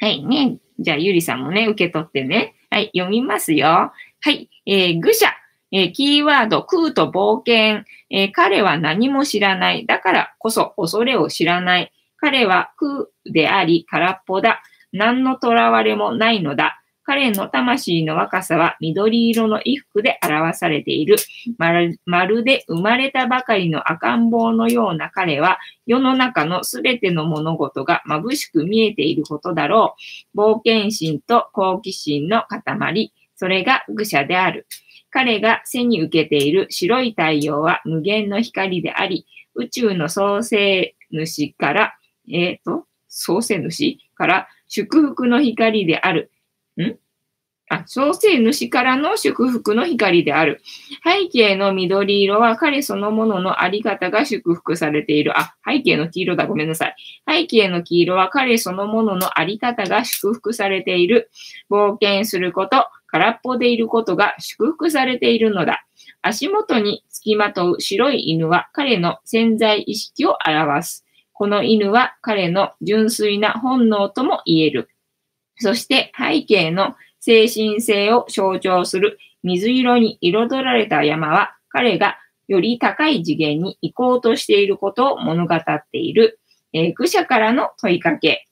[0.00, 0.58] はいね。
[0.78, 2.54] じゃあ、ゆりさんもね、受け取ってね。
[2.70, 3.66] はい、読みますよ。
[3.68, 3.92] は
[4.30, 5.28] い、えー、愚者。
[5.70, 9.84] えー、キーワード、空と冒険、えー、彼は何も知らない。
[9.86, 11.92] だからこそ恐れを知らない。
[12.16, 14.62] 彼は空であり空っぽだ。
[14.92, 16.82] 何の囚われもないのだ。
[17.08, 21.16] 彼の魂の若さは緑色の衣服で表されている。
[21.56, 29.96] まるまるで生まれたばかりの赤ん坊のような彼は、世の中のすべての物事が眩しく見えていることだろ
[30.34, 30.38] う。
[30.38, 33.14] 冒険心と好奇心の塊。
[33.36, 34.66] それが愚者である。
[35.08, 41.94] 彼が背に受けている白い太陽は無限の光であり、宇宙の創生主から、
[42.30, 46.30] えっ、ー、と、創生主から祝福の光である。
[46.82, 46.98] ん？
[47.70, 50.62] あ、創生主からの祝福の光である。
[51.04, 55.38] 背景の緑色は彼そのもののあり方が祝福されている。
[55.38, 56.46] あ、背景の黄色だ。
[56.46, 56.96] ごめんなさい。
[57.28, 61.30] 背景の黄色は彼そのもののあり方が祝福されている。
[61.70, 65.84] 冒険すること、空っぽでいることが祝福されているのだ。
[66.22, 71.04] 足元につきまとう白い犬は彼の潜在意識を表す。
[71.34, 74.88] この犬は彼の純粋な本能とも言える。
[75.58, 86.40] そして背景の精神性を象徴する水色に彩られた山は彼がより高い次元に行こうとしていることを物語っている。
[86.72, 88.46] えー、愚者からの問いかけ。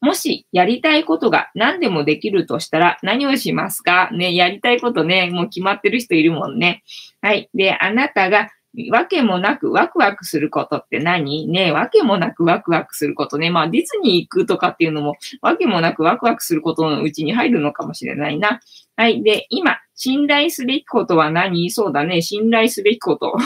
[0.00, 4.10] もしやりたいことが何でもできるとしたら何をしますか？
[4.10, 6.82] ね、やりたいことね、もう決まってる人いるもんね。
[7.20, 7.50] はい。
[7.54, 8.50] で、あなたが
[8.90, 11.46] わけもなくワクワクすることって何？
[11.46, 13.50] ねわけもなくワクワクすることね。
[13.50, 18.60] まあ、ディズニー行くとかっていうのも、わけもなくワクワクすることのうちに入るのかもしれないな。
[18.96, 19.22] はい。
[19.22, 21.70] で、今、信頼すべきことは何？
[21.70, 22.22] そうだね。
[22.22, 23.36] 信頼すべきこと。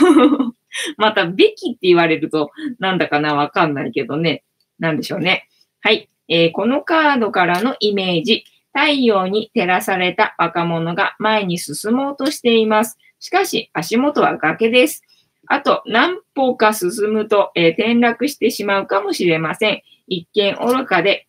[0.97, 3.35] また、べきって言われると、なんだかな？
[3.35, 4.43] わかんないけどね。
[4.79, 5.49] なんでしょうね。
[5.81, 6.09] はい。
[6.29, 8.45] えー、このカードからのイメージ。
[8.73, 12.99] 太陽に照らされた若者が前に進もうとしています。
[13.19, 15.01] しかし、足元は崖です。
[15.47, 19.81] あと何歩か進むと、えー、転落してしまうかもしれません。
[20.07, 21.27] 一見愚かで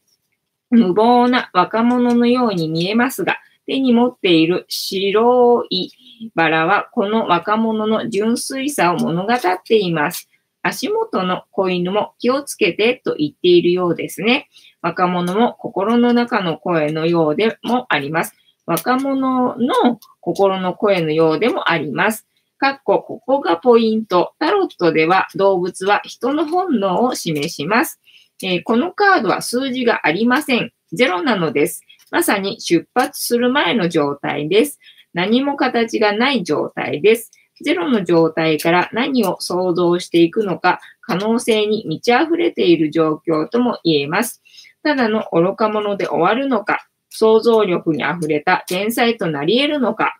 [0.70, 5.90] 無謀な若者のように見えますが、手に持っている白い
[6.34, 10.28] バラはこの若者の純粋さを物語っています。
[10.62, 14.48] 足元の子犬も気をつけてと言っているようですね。
[14.82, 18.34] 若者も心の中の声のようでもあります。
[18.66, 22.26] 若者の心の声のようでもあります。
[22.58, 24.32] かっこ、ここがポイント。
[24.40, 28.00] タロットでは動物は人の本能を示します。
[28.42, 30.72] えー、このカードは数字がありません。
[30.92, 31.82] ゼロなのです。
[32.10, 34.80] まさに出発する前の状態です。
[35.14, 37.30] 何も形がない状態です。
[37.64, 44.42] ゼロの状態から何を想像していくのか、可能性に満ち溢れている状況とも言えます。
[44.82, 50.18] ただの愚か者で終わるのか、想像力に溢れた天才となり得るのか、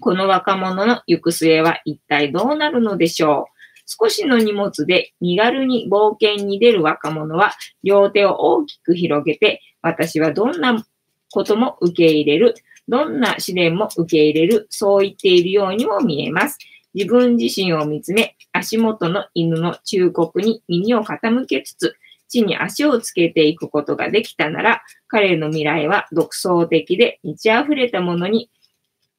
[0.00, 10.84] この若者の行く末は一体どうなるのでしょう少しの荷物で身軽に冒険に出る若者は両手を大きく広げて私はどんな
[11.30, 12.54] ことも受け入れる。
[12.86, 14.66] どんな試練も受け入れる。
[14.70, 16.58] そう言っているようにも見えます。
[16.94, 21.96] 自分自身を見つめ、足元の犬の忠告に耳を傾けつつ、
[22.28, 28.50] 地に足をつけていくことができたなら、彼の未来は独創的で満ち溢れたものに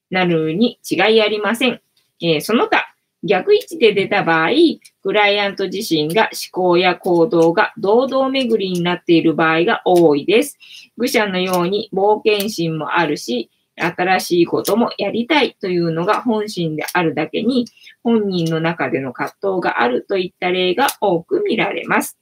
[0.10, 1.82] なるに違いありません。
[2.22, 2.94] えー、その他、
[3.24, 4.50] 逆位置で出た場合、
[5.04, 10.58] クライアント自身が思考や行動が堂々巡りになっている場合が多いです。
[10.98, 17.66] 愚者のように冒険心もあるし、新しいこともやりたいというのが本心であるだけに、
[18.04, 22.18] 本人の中での葛藤があるといった例が多く見られます。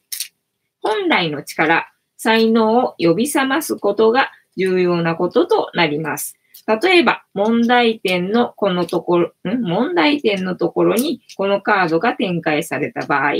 [0.82, 6.38] 本来の力、才能を呼び覚ますことが重要なこととなります。
[6.68, 9.62] 例えば、問題点のこのところ、ん？
[9.62, 13.36] 問題点のところにこのカードが展開された場合、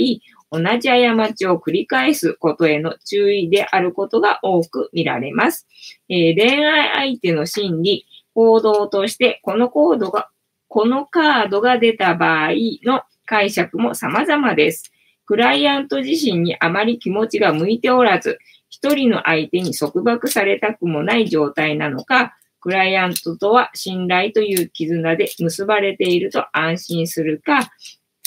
[0.50, 5.66] 同じ過ちを繰り返すことへの注意であることが多く見られます。
[6.08, 10.30] えー、恋愛相手の心理、行動としてこのコードが、
[10.68, 12.52] このカードが出た場合
[12.84, 14.90] の解釈も様々です。
[15.26, 18.38] クライアント自身にあまり気持ちが向いておらず、
[18.70, 27.70] 一人の相手に束縛されたくもない状態なのか、クライアントとは信頼という絆で結ばれていると安心するか、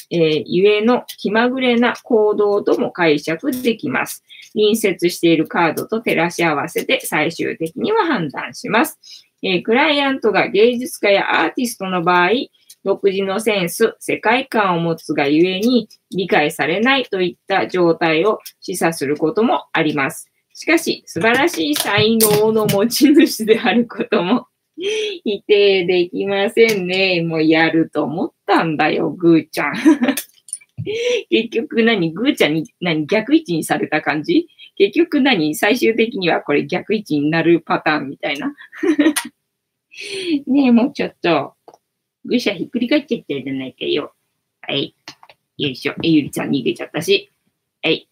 [0.09, 4.23] えー、ゆえの気まぐれな行動とも解釈できます。
[4.53, 8.99] 隣接しているカードと照らし合わせて最終的には判断します。
[9.43, 12.29] えー、クライアントが芸術家やアーティストの場合、
[12.83, 20.30] 独自のセンス、世界観を持つがゆえに理解されないといった状態を示唆することもあります。
[20.53, 27.21] しかし、素晴らしい才能の持ち主であることも否定できませんね。
[27.21, 29.75] もうやると思ったんだよ、ぐーちゃん。
[31.29, 34.47] 結局何ぐーちゃんに何逆位置にされた感じ？
[34.77, 38.55] 結局何最終的にはこれ逆位置になるパターンみたいな。
[40.47, 41.53] ねえ、もうちょっと。
[42.23, 44.13] ぐしゃひっくり返っちゃったじゃないかよ。
[44.61, 44.95] はい。
[45.57, 45.93] よいしょ。
[46.03, 47.31] え、ゆりちゃん逃げちゃったし。
[47.83, 48.07] はい。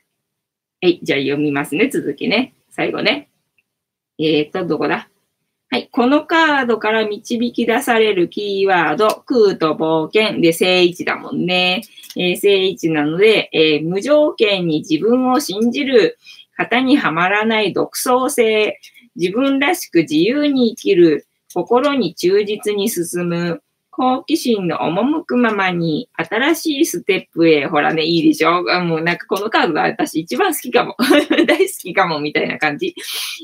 [0.81, 2.53] はい、じゃあ読みますね、続きね。
[2.69, 3.29] 最後ね。
[4.17, 5.09] えーと、どこだ？
[5.69, 5.89] はい。
[5.91, 11.83] このカードから導き出されるキーワード、空と冒険で正位置だもんね。
[12.15, 16.17] えー、正位置なので、えー、無条件に自分を信じる、
[16.57, 18.79] 型にはまらない独創性、
[19.17, 23.61] 自分らしく自由に生きる、心に忠実に進む、
[23.99, 28.63] 好奇心の赴くままに、新しいステップへ、ほらね、いいでしょ？
[28.85, 30.95] もうなんかこのカードが私一番好きかも。
[31.45, 32.95] 大好きかも、みたいな感じ。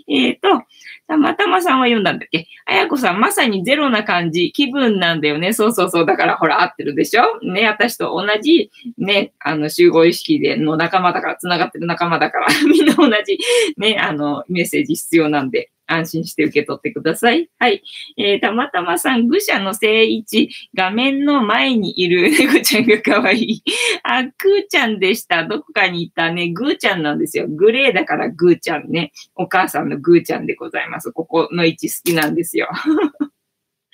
[0.07, 0.63] えっ、ー、と、
[1.09, 2.47] たまたまさんは読んだんだっけ？
[2.65, 5.51] あやこさん、まさにゼロな感じ、気分なんだよね。
[5.51, 6.05] そうそうそう。
[6.05, 7.23] だからほら、合ってるでしょ？
[7.45, 13.37] ね、私と同じ、ね、あの、集合意識での仲間だから、繋がってる仲間だから、 みんな同じ、
[13.75, 15.69] ね、あの、メッセージ必要なんで。
[15.87, 17.49] 安心して受け取ってください。
[17.59, 17.83] はい。
[18.17, 23.63] えー、たまたまさん、愚者の正位置、画面の前にいる 猫ちゃんが可愛い。
[24.03, 25.45] あ、くーちゃんでした。
[25.45, 27.47] どこかにいたね、ぐーちゃんなんですよ。
[27.47, 29.11] グレーだからぐーちゃんね。
[29.35, 31.11] お母さんのぐーちゃんでございます。
[31.11, 32.69] ここの位置好きなんですよ。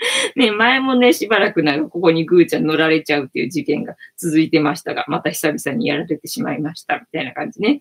[0.36, 7.80] ね、前もね、しばらくなんかここにぐーちゃん乗られちゃうっていう事件が続いてましたが、また久々にやられてしまいました、みたいな感じね。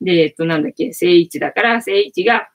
[0.00, 2.48] で、えっと、なんだっけ、正位置だから、正位置が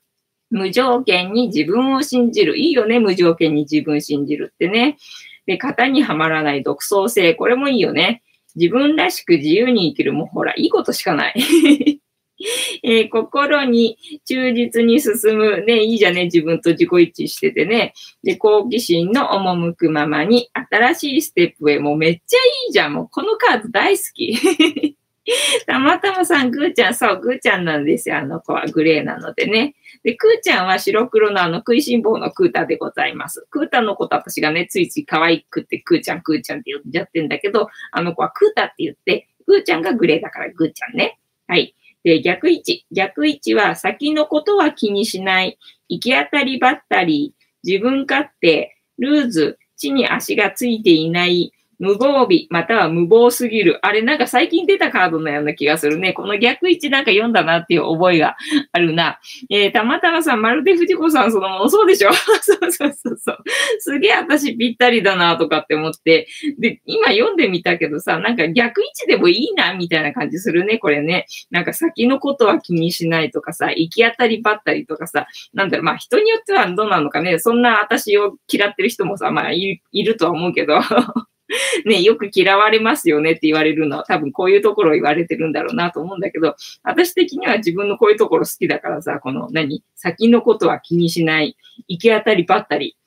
[0.50, 2.58] 無条件に自分を信じる。
[2.58, 4.98] いいよね、無条件に自分信じるってね。
[5.46, 7.34] で、型にはまらない独創性。
[7.34, 8.24] これもいいよね。
[8.56, 10.14] 自分らしく自由に生きる。
[10.14, 12.02] もうほら、いいことしかない。
[12.84, 15.64] えー、心に忠実に進む。
[15.66, 16.26] ね、いいじゃね。
[16.26, 17.94] 自分と自己一致しててね。
[18.24, 21.80] で、好奇心の赴くままに新しいステップへ。
[21.80, 22.94] もうめっちゃいいじゃん。
[22.94, 24.98] もうこのカード大好き。
[25.66, 28.18] たまたまさん、ぐーちゃん、そう、ぐーちゃんなんですよ。
[28.18, 29.76] あの子はグレーなのでね。
[30.04, 33.48] で、くーちゃんは白黒のあの食いしん坊のクータでございます。
[33.50, 41.18] クータのこと私がね、ついつい可愛くってクーちゃん、クーちゃんって呼んじゃってんだけど、あの子はクータって言って、クーちゃんがグレーだからグーちゃんね。
[41.48, 41.76] はい。
[42.04, 42.86] で、逆位置。
[42.92, 45.58] 逆位置は先のことは気にしない。
[45.90, 47.34] 行き当たりばったり。
[47.64, 48.78] 自分勝手。
[49.00, 49.58] ルーズ。
[49.76, 51.52] 地に足がついていない。
[51.80, 53.80] 無防備、または無謀すぎる。
[53.86, 56.14] あれなんか最近出たカードのような気がするね。
[56.14, 58.36] この逆位置なんか読んだなっていう覚えが
[58.72, 59.20] あるな。
[59.50, 62.14] えー、たまたまさん、まるで藤子さんそのものそうでしょ？
[62.42, 63.38] そうそうそうそう。
[63.80, 66.28] すげえ私ぴったりだなとかって思って。
[66.60, 71.26] で、今読んでみたけどさ、なんか逆位置でもいいなみたいな感じするね、これね。
[71.52, 77.40] なんか先のことは気にしないとかさ、行き当たりばったりとかさ、なんだろう、まあ人によってはどうなのかね。
[77.40, 80.80] そんな私を嫌ってる人もさ、まあいるとは思うけど
[81.86, 89.84] ね、よく嫌われますよねって言われるのは多分こういうところを言われてるんだろうなと思うんだけど、私的には自分のこういうところ好きだからさ、この何？
[89.96, 91.56] 先のことは気にしない、
[91.88, 92.98] 行き当たりばったり、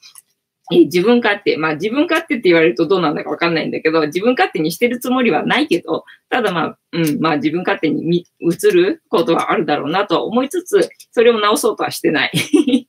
[0.71, 1.57] え自分勝手。
[1.57, 12.88] まあ自分勝手って言われるとどうなんだかわかんないんだけど、自分勝手にしてるつもりはないけど、ただまあ、うん、まあ自分勝手に映ることはあるだろうなとは思いつつ、それを直そうとはしてない。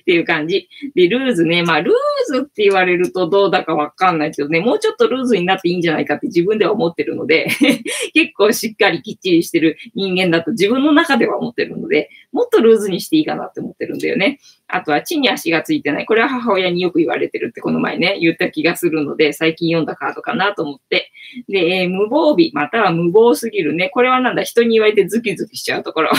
[0.00, 0.68] っていう感じ。
[0.94, 1.62] で、ルーズね。
[1.62, 1.94] まあ、ルー
[2.26, 7.48] ズって言われるとどうだかわかんないけどね、もうちょっとルーズになっていいんじゃないかって自分では思ってるので
[8.14, 14.38] 結構しっかりきっちりしてる人間だと自分の中では思ってるので、もっとルーズにしていいかなって思ってるんだよね。
[14.68, 16.06] あとは地に足がついてない。
[16.06, 21.10] これは母親によく言われてるってこの前ね、言った気がするので、最近読んだカードかなと思って。
[21.48, 23.90] で、えー、無防備、または無謀すぎるね。
[23.90, 26.10] これはなんだ、人に言われてズキズキしちゃうところ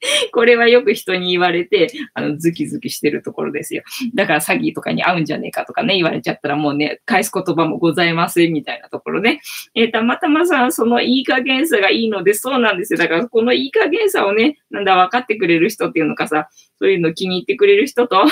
[0.32, 3.82] これはよく人に言われて、あの、ズキズキしてるところですよ。
[4.14, 9.40] だから詐欺とかに合うんじゃねえかとかね、言われちゃったらもうね、返す言葉もございませんみたいなところね。
[9.74, 12.98] えー、たまたまさん、そのいい加減さがいいので、そうなんですよ。
[12.98, 18.24] だからこのいい加減さをね、なんだ分かってくれる人っていうのかさ、そういうの気に入ってくれる人と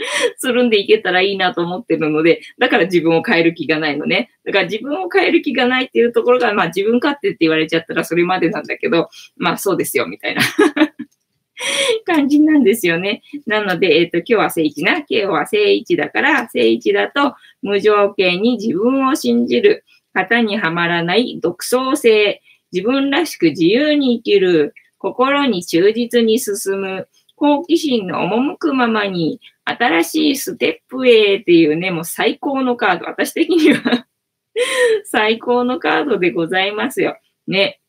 [0.38, 4.30] つるんでいけたらいいなと思ってるので、だから自分を変える気がないのね。
[4.44, 10.42] だから自分を変える気がないっていうところが、まあ自分勝手って言われちゃったらそれまでなんだけど、まあそうですよ、みたいな
[12.04, 13.22] 感じなんですよね。
[13.46, 14.98] なので、えっ、ー、と、今日は正位置な。
[14.98, 19.84] 今日は正位置だから、正位置だと無条件に自分を信じる。
[20.12, 22.42] 型にはまらない独創性。
[22.72, 24.74] 自分らしく自由に生きる。
[24.98, 27.08] 心に忠実に進む。
[27.36, 33.06] 好奇心の赴くままに、新しいステップへっていうね、もう最高のカード。
[33.06, 34.06] 私的には
[35.04, 37.18] 最高のカードでございますよ。
[37.46, 37.80] ね。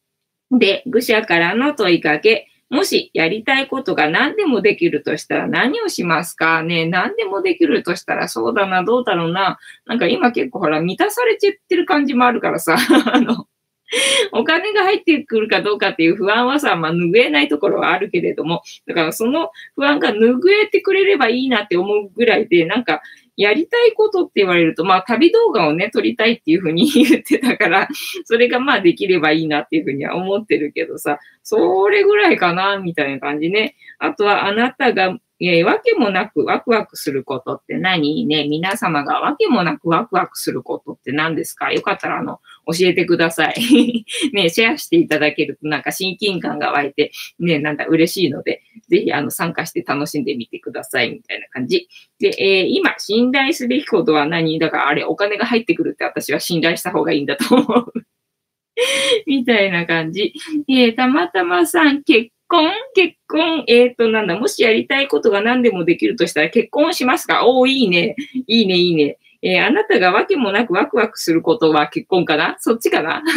[0.51, 2.50] で、愚者からの問いかけ。
[2.71, 6.63] もしやりたいことが何でもできるとしたら何をしますか？
[6.63, 9.59] ね何でもできるとしたらそうだな、どうだろうな。
[9.85, 12.77] なんか今結構ほら満たされちゃってる感じもあるからさ、
[13.13, 13.45] あの、
[14.31, 23.01] お金が入ってくるかどうかっていう不安はさ、まあ、拭えないところはあるけれども、だからその不安が拭えてくれればいいなって思うぐらいで、なんか、
[23.37, 27.87] やりたいことって言われると、まあ、旅動画をね、撮りたいっていうふうに 言ってたから、
[28.25, 33.75] それがまあ、できればいいなっていうふうには思ってるけどさ、それぐらいかな、みたいな感じね。
[33.99, 38.27] あとは、あなたがえー、わけもなくワクワクすることって何？
[38.27, 41.73] ね、皆様がわけもなくワクワクすることって何ですか？
[41.73, 44.05] よかったら、あの、教えてください。
[44.33, 48.61] ね、シェアしていただけるとなんか親近感が湧いて、ね、なんか嬉しいので、
[48.91, 51.87] ぜひあの参加して楽しんでみてください、みたいな感じ。
[52.19, 57.93] で、えー、今、信頼すべきことは何だからあれ、お金が入ってくるって私は信頼した方がいいんだと思う。
[59.25, 60.33] みたいな感じ。
[60.67, 67.47] えー、たまたまさん、結婚結婚えっ、ー、と、なんだ、もしやりたいことが何でもできるとしたら結婚しますか？
[67.47, 68.15] おー、いいね。
[68.47, 69.17] いいね、いいね。
[69.41, 72.57] えー、あなたがわけもなくワクワクすることは結婚かな？
[72.59, 73.23] そっちかな？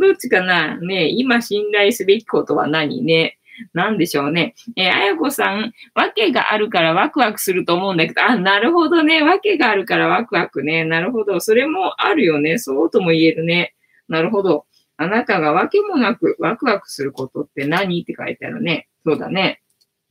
[0.00, 0.76] どっちかな？
[0.78, 3.38] ね今信頼すべきことは何ね？
[3.72, 4.54] なんでしょうね。
[4.76, 9.22] えー、あやこさん、わけがあるからワクワクすると思うんだけど、あ、なるほどね。
[9.22, 10.84] わけがあるからワクワクね。
[10.84, 11.40] なるほど。
[11.40, 12.58] それもあるよね。
[12.58, 13.74] そうとも言えるね。
[14.08, 14.66] なるほど。
[14.96, 18.88] あなたがわけもなくワクワクすることって何って書いてあるね。
[19.04, 19.60] そうだね。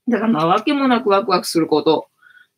[0.07, 2.09] だからまあ、わけもなくワクワクすること。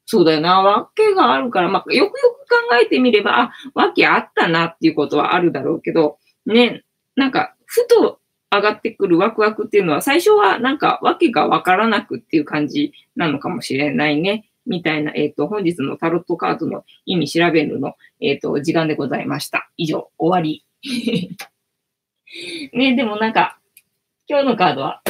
[0.07, 0.61] そうだよな。
[0.61, 6.83] わけがあるから、まあ、よくよく考えてみれば、あ、わけあったなっていうことはあるだろうけど、ね、
[7.15, 8.19] なんか、ふと
[8.57, 14.49] 上がってくるワクワクっていうのは、最初はなんか、訳がわからなくっていう感じなのかもしれないね。
[14.65, 19.69] みたいな、えっ、ー、と、本日のタロットカードの意味調べるの、えっ、ー、と、時間でございました。
[19.77, 20.65] 以上、終わり。
[22.73, 23.59] ね、でもなんか、
[24.27, 25.03] 今日のカードは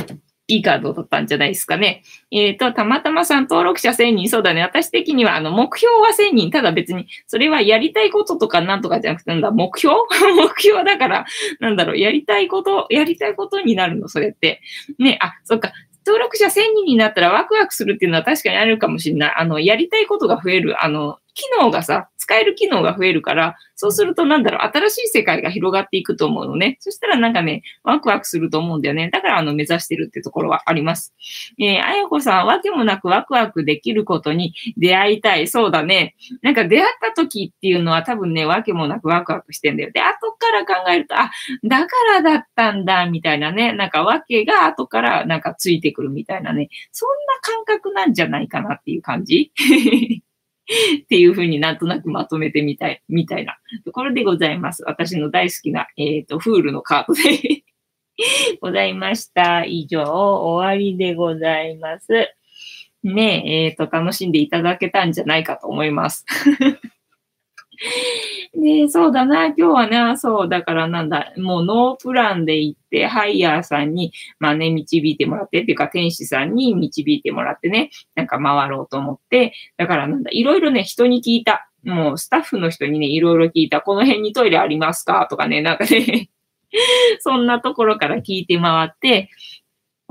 [0.48, 2.04] いいカードだったんじゃないですかね。
[2.32, 4.62] えっ、ー、と、たまたまさん登録者1000人、そうだね。
[4.62, 6.52] 私的には、あの、目標は1000人。
[6.52, 9.96] ただ別に、それはやりたいこととかなんとかじゃなくて、なんだ、目標？
[10.38, 11.26] 目標だから、
[11.60, 14.62] なんだろう、やりたいこと、やりたいことになるの、それって。
[15.00, 15.72] ね、あ、そっか。
[16.06, 19.34] 登録者1000人になったらワクワクするっていうのは確かにあるかもしれない。
[19.38, 20.84] あの、やりたいことが増える。
[20.84, 26.78] あの、機能がさ、使える機能が増えるから、そうするとなんだろう、新しい世界が広がっていくと思うのね。
[26.80, 29.10] そしたらなんかね、ワクワクすると思うんだよね。
[29.12, 31.14] だからあの、目指してるってところはあります。
[31.60, 35.48] えー、あやこさん、わけもなくワクワクできることに出会いたい。
[35.48, 36.16] そうだね。
[36.42, 39.92] なんか出会った時っていうのは多分ね、わけもなくワクワクしてんだよ。
[39.92, 41.32] で、後から考えると、あ、
[41.66, 43.74] だからだったんだ、みたいなね。
[43.74, 46.70] なんかわけが後からなんかついてくるみたいなね。
[46.92, 49.52] そんな感覚なんじゃないかなっていう感じ
[51.04, 54.84] っていうふうになんとなくまとめてみたい、みたいなところでございます。
[54.86, 57.64] 私の大好きな、えっ、ー、と、フールのカードで
[58.62, 59.66] ございました。
[59.66, 62.08] 以上、終わりでございます。
[63.04, 66.26] ねえ、えっ、ー、と、楽しんでいただけたんじゃないかと思います。
[68.56, 81.70] で、そうだな、今日はね、そう、だからなんだ、もうノープランで行って、ハイヤーさんに、まあね、導いてもらって、っていうか天使さんに導いてもらってね、なんか回ろうと思って、だからなんだ、いろいろね、人に聞いた。
[81.84, 83.82] もうスタッフの人にね、いろいろ聞いた。
[83.82, 85.28] この辺にトイレありますか？
[85.30, 86.30] とかね、なんかね
[87.20, 89.30] そんなところから聞いて回って、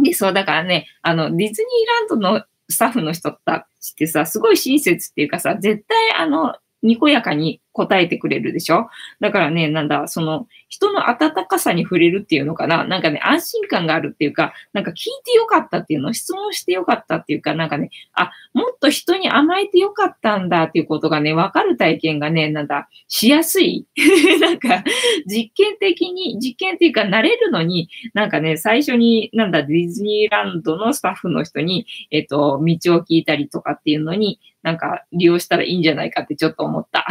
[0.03, 8.89] で、そう、だからね、あの、ディズニーランドのスタッフの人たちってさ、すごい親切っていうかさ、絶対あの、にこやかに答えてくれるでしょ？
[9.21, 12.85] だからね、なんだ、その、人の温かさに触れるっていうのかな？
[12.85, 23.87] なんかね、安心感があるっていうか、なんか聞いてよかったっていうの、質問してよかったっていうか、なんかね、あ、もっと人に甘えてよかったんだっていうことがね、わかる体験がね、なんだ、しやすい。
[24.41, 24.85] なんか、
[25.27, 37.07] 実験的に、実験っていうか、慣れるのに、なんかね、最初に、なんだ、ディズニーランドのスタッフの人に、えっと、道を聞いたりとかっていうのに、なんか利用したらいいんじゃないかってちょっと思った。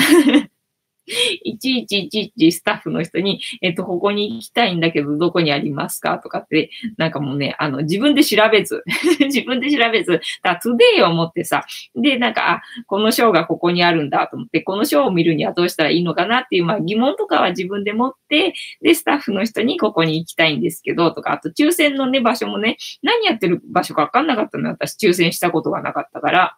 [1.06, 8.84] いちいちいちいちスタッフの人に、えっと、ここに行きたいんだけど、どこにありますかとかって、なんかもうね、あの、自分で調べず、
[9.20, 26.58] 自分で調べず、だトゥデイを持ってさ、で、なんか、このショーがここにあるんだと思って、このショーを見るにはどうしたらいいのかなっていう、まあ疑問とかは自分で持って、で、スタッフの人にここに行きたいんですけど、とか、あと抽選のね、場所もね、何やってる場所かわかんなかったの私、抽選したことがなかったから、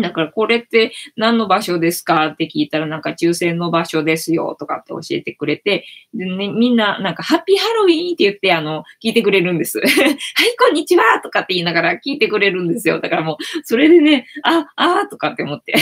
[0.00, 5.84] だからこれって何の場所ですかって聞いたらなんか抽選の場所ですよとかって教えてくれて、
[6.14, 9.80] でね、みんななんかハッピーハロウィーンって言ってあの、聞いてくれるんです。
[9.82, 9.86] はい、
[10.58, 13.00] こんにちはとかって言いながら聞いてくれるんですよ。
[13.00, 15.74] だからもう、それでね、あ、あーとかって思って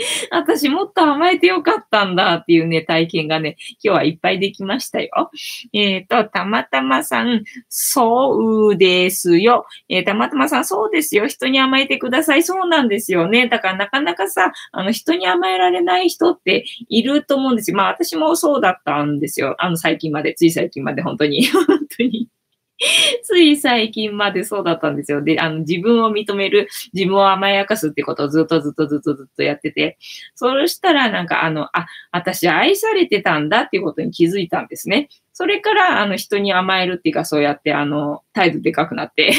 [0.30, 5.30] 私もっと甘えてよかったんだっていうね、体験がね、今日はいっぱいできましたよ。
[5.72, 9.66] えっ、ー、と、たまたまさん、そうですよ。
[9.88, 11.26] えー、たまたまさん、そうですよ。
[11.26, 12.42] 人に甘えてください。
[12.42, 13.48] そうなんですよね。
[13.48, 17.76] だからなかなかさ、あの、人に甘えられない人っていると思うんですよ。
[17.76, 19.56] まあ私もそうだったんですよ。
[19.58, 21.46] あの、最近まで、つい最近まで本当に。
[21.46, 22.28] 本当に。
[23.22, 25.22] つい最近までそうだったんですよ。
[25.22, 29.98] で、あの、自分を認める、自分を甘やかすってことをずっとずっとずっとずっとやってて、
[30.34, 35.08] そうしたらなんかあの、あ、私愛されてたんだっていうことに気づいたんですね。
[35.32, 39.32] それから、あの、人に甘えるっていうか、そうやって、あの、態度でかくなって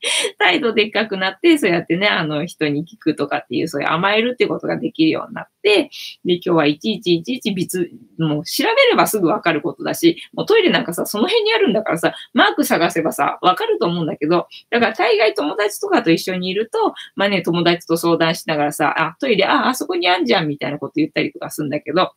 [0.38, 5.90] 態度でっかくなって、そうやってね、あの人に聞くとかっていう、そういう甘えるってことができるようになって、
[6.24, 22.12] で、今日はいちいちいちいち別、もう調べればすぐわかることだし、もうトイレなんかさ、その辺にあるんだからさ、マーク探せばさ、わかると思うんだけど、だから大概友達とかと一緒にいると、まあね、友達と相談しながらさ、あ、トイレ、あ、あそこにあんじゃんみたいなこと言ったりとかするんだけど、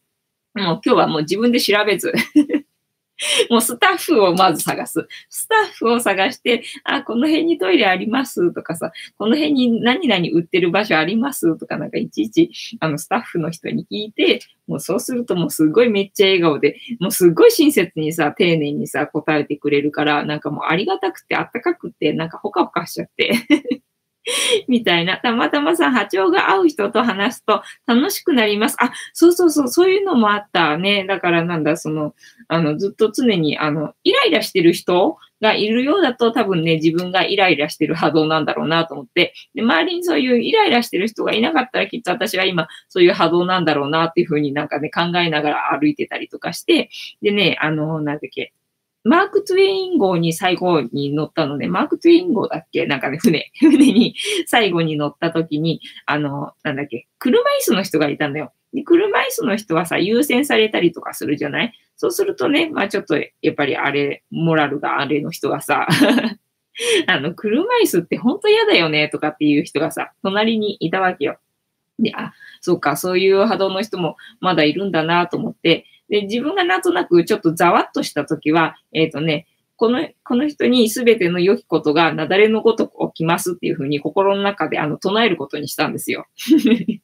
[0.54, 2.12] もう今日はもう自分で調べず。
[3.50, 5.08] もうスタッフをまず探す。
[5.30, 8.54] スタッフを探して、あ、この辺にトイレあります。
[8.54, 11.58] とかさ、この辺に何々売ってる場所あります。
[11.58, 23.34] とかなんかいちいち、あの、スタッフの人に聞いて、もうそうするともうすごいめっちゃ笑顔で、もうすごい親切にさ、丁寧にさ、答えてくれるから、なんかもうありがたくてあったかくて、なんかほかほかしちゃって。
[24.68, 25.18] みたいな。
[25.18, 28.78] たまたまさ、波長が合う人と話すと楽しくなります。
[28.80, 31.06] あ、そうそうそう、そういうのもあったね。
[31.08, 32.14] だからなんだ、その、
[32.48, 46.90] あの、ずっと常に、あの、イライラしてる人がいるようだと多分ね、自分がイライラしてる波動なんだろうなと思って、で、周りにそういうイライラしてる人がいなかったらきっと私は今そういう波動なんだろうなっていうふうになんかね、考えながら歩いてたりとかして、
[47.22, 48.54] でね、あの、なんだっけ、
[49.04, 52.86] マーク・トゥエイン号に最後に乗ったので、マーク・トゥエイン号だっけ？
[52.86, 58.54] なんかね、船、 船に最後に乗った時に、あの、なんだっけ、車椅子の人がいたんだよ。
[58.74, 61.74] で車椅子の人はさ、優先されたりとかするじゃない？
[61.98, 65.88] そうするとね、まあちょっと、やっぱりあれ、モラルがあれの人がさ、
[67.08, 71.38] あの、車椅子って本当嫌だよねとかっていう人がさ、隣にいたわけよ。
[72.00, 79.48] で、あ、そうか、そういう波動の人もまだいるんだなと思って、で、自分がなんとなくちょっとざわっとしたときは、えっ、ー、とね、
[79.78, 86.28] この、この人に全ての良きことが雪崩のごとく起きますっていうふうに心の中であの唱えることにしたんですよ。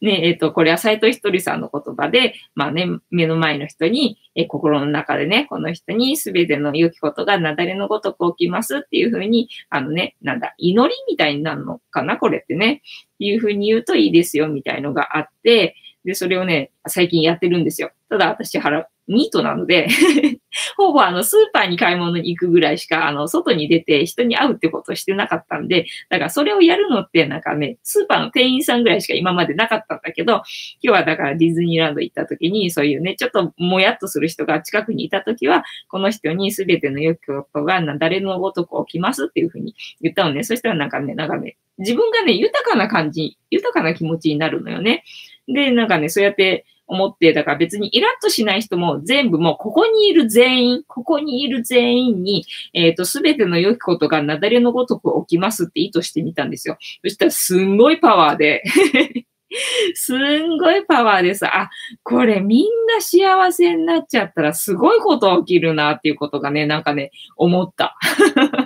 [0.00, 12.82] ね、えっ、ー、と、これは斎藤ひとりさんの言葉で、まあね、目の前の人に、え心の中でね、この人に全ての良きことが雪崩のごとく起きますっていうふうに、あのね、なんだ、祈りみたいになるのかな、これってね。
[13.14, 15.74] っていうふうに言うといいですよ、みたいのがあって、
[16.04, 17.90] で、それをね、最近やってるんですよ。
[18.08, 19.88] ただ私、腹、ニートなので
[20.76, 30.44] ほぼあの、スーパーに買い物に行くぐらいしか、あの、外に出て人に会うってことをしてなかったんで、だからそれをやるのってなんかね、スーパーの店員さんぐらいしか今までなかったんだけど、今
[30.80, 40.44] 日はだからディズニーランド行った時に、そういうね、ちょっともやっとする人が近くにいた時は、この人に全ての良きことが誰のごとく起きますっていうふうに言ったのね。
[40.44, 45.04] そしたらなんかね、なんかね、自分がね、豊かな感じ、豊かな気持ちになるのよね。
[45.48, 56.76] で、なんかね、そうやって思って、だから別にイラッとしない人も全部もうここにいる全員、ここにいる全員に、えっ、ー、と、すべての良きことがなだれのごとく起きますって意図してみたんですよ。
[57.02, 58.62] そしたらすんごいパワーで
[59.94, 61.70] すんごいパワーでさ、あ、
[62.02, 67.96] これみんな幸せになっちゃったらすごいこと起きるなっていうことがね、なんかね、思った。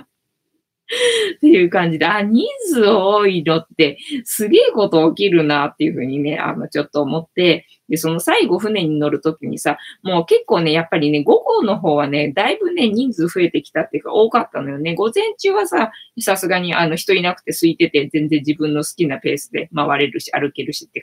[1.35, 14.93] っていう感じで、あ、人数多いのってすげえこと起きるなっていうふうにね、あの、ちょっと思って、で、その最後船に乗るときにさ、もう結構ね、やっぱりね、午後の方はね、だいぶね、人数増えてきたっていうか多かったのよね。
[14.95, 21.01] 午前中はさ、さすがにあの人いなくて空いてて、全然自分の好きなペースで回れるし、歩けるしって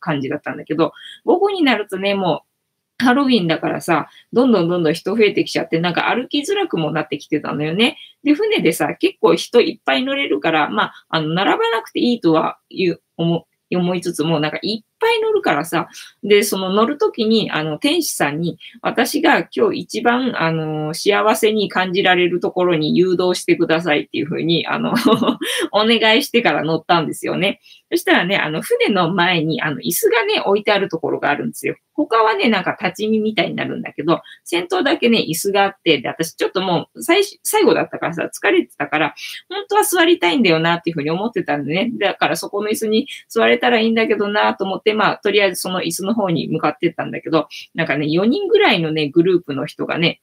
[0.00, 0.92] 感じだったんだけど、
[1.24, 2.45] 午後になるとね、もう
[2.98, 7.98] ハロウィンだからさ、どんどんどんどん人増えてきちゃって、なんか歩きづらくもなってきてたのよね。
[8.24, 13.46] で、船でさ、結構人いっぱい乗れるから、まあ、あの、並ばなくていいとは言う、思、
[13.94, 15.88] いつつも、なんかいっぱい乗るからさ、
[16.22, 24.94] で、その乗るときに、あの、天使さんに、私が今日一番、あの、幸せに感じられるところに誘導してくださいっていうふうに、あの
[25.72, 27.60] お願いしてから乗ったんですよね。
[27.90, 31.76] そしたらね、あの、船の前に、あの、椅子がね、置いてあるところがあるんですよ。
[31.96, 39.14] 他はね、なんか立ち見みたいになるんだけど、先頭だけね、椅子があって、で、私ちょっともう最、最後だったからさ、疲れてたから、
[39.48, 41.90] 本当は座りたいんだよなっていうふうに思ってたんでね。
[41.98, 50.20] だからそこの椅子に座れたらいいんだけどなと思って、まあ、とりあえずその椅子の方に向かってったんだけど、なんかね、4人ぐらいのね、グループの人がね、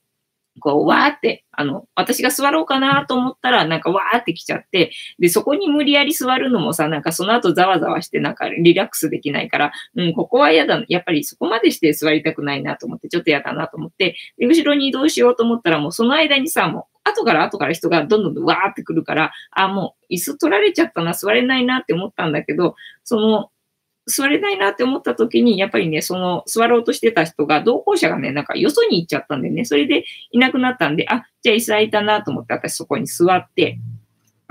[0.59, 10.83] こう、わーって、あの、私が座ろうかなと思ったら、なんかわーって来ちゃって、で、そこに無理やり座るのもさ、なんかその後ざわざわして、なんかリラックスできないから、うん、ここは嫌だ。
[10.89, 23.49] やっぱりそこまでして座りたくないなと思って、ちょっと嫌だなと思って、で、後ろに移動しようと思ったら、もうその間にさ、もう、後から後から人がどんどんわーって来るから、あ、もう椅子取られちゃったな、座れないなって思ったんだけど、その、
[24.05, 33.79] 座れないなって思った時に、やっぱりね、その座ろうとしてた人が、同行者がね、なんかよそに行っちゃったんでね、それでいなくなったんで、あ、じゃあ椅子空いたなと思って私そこに座って、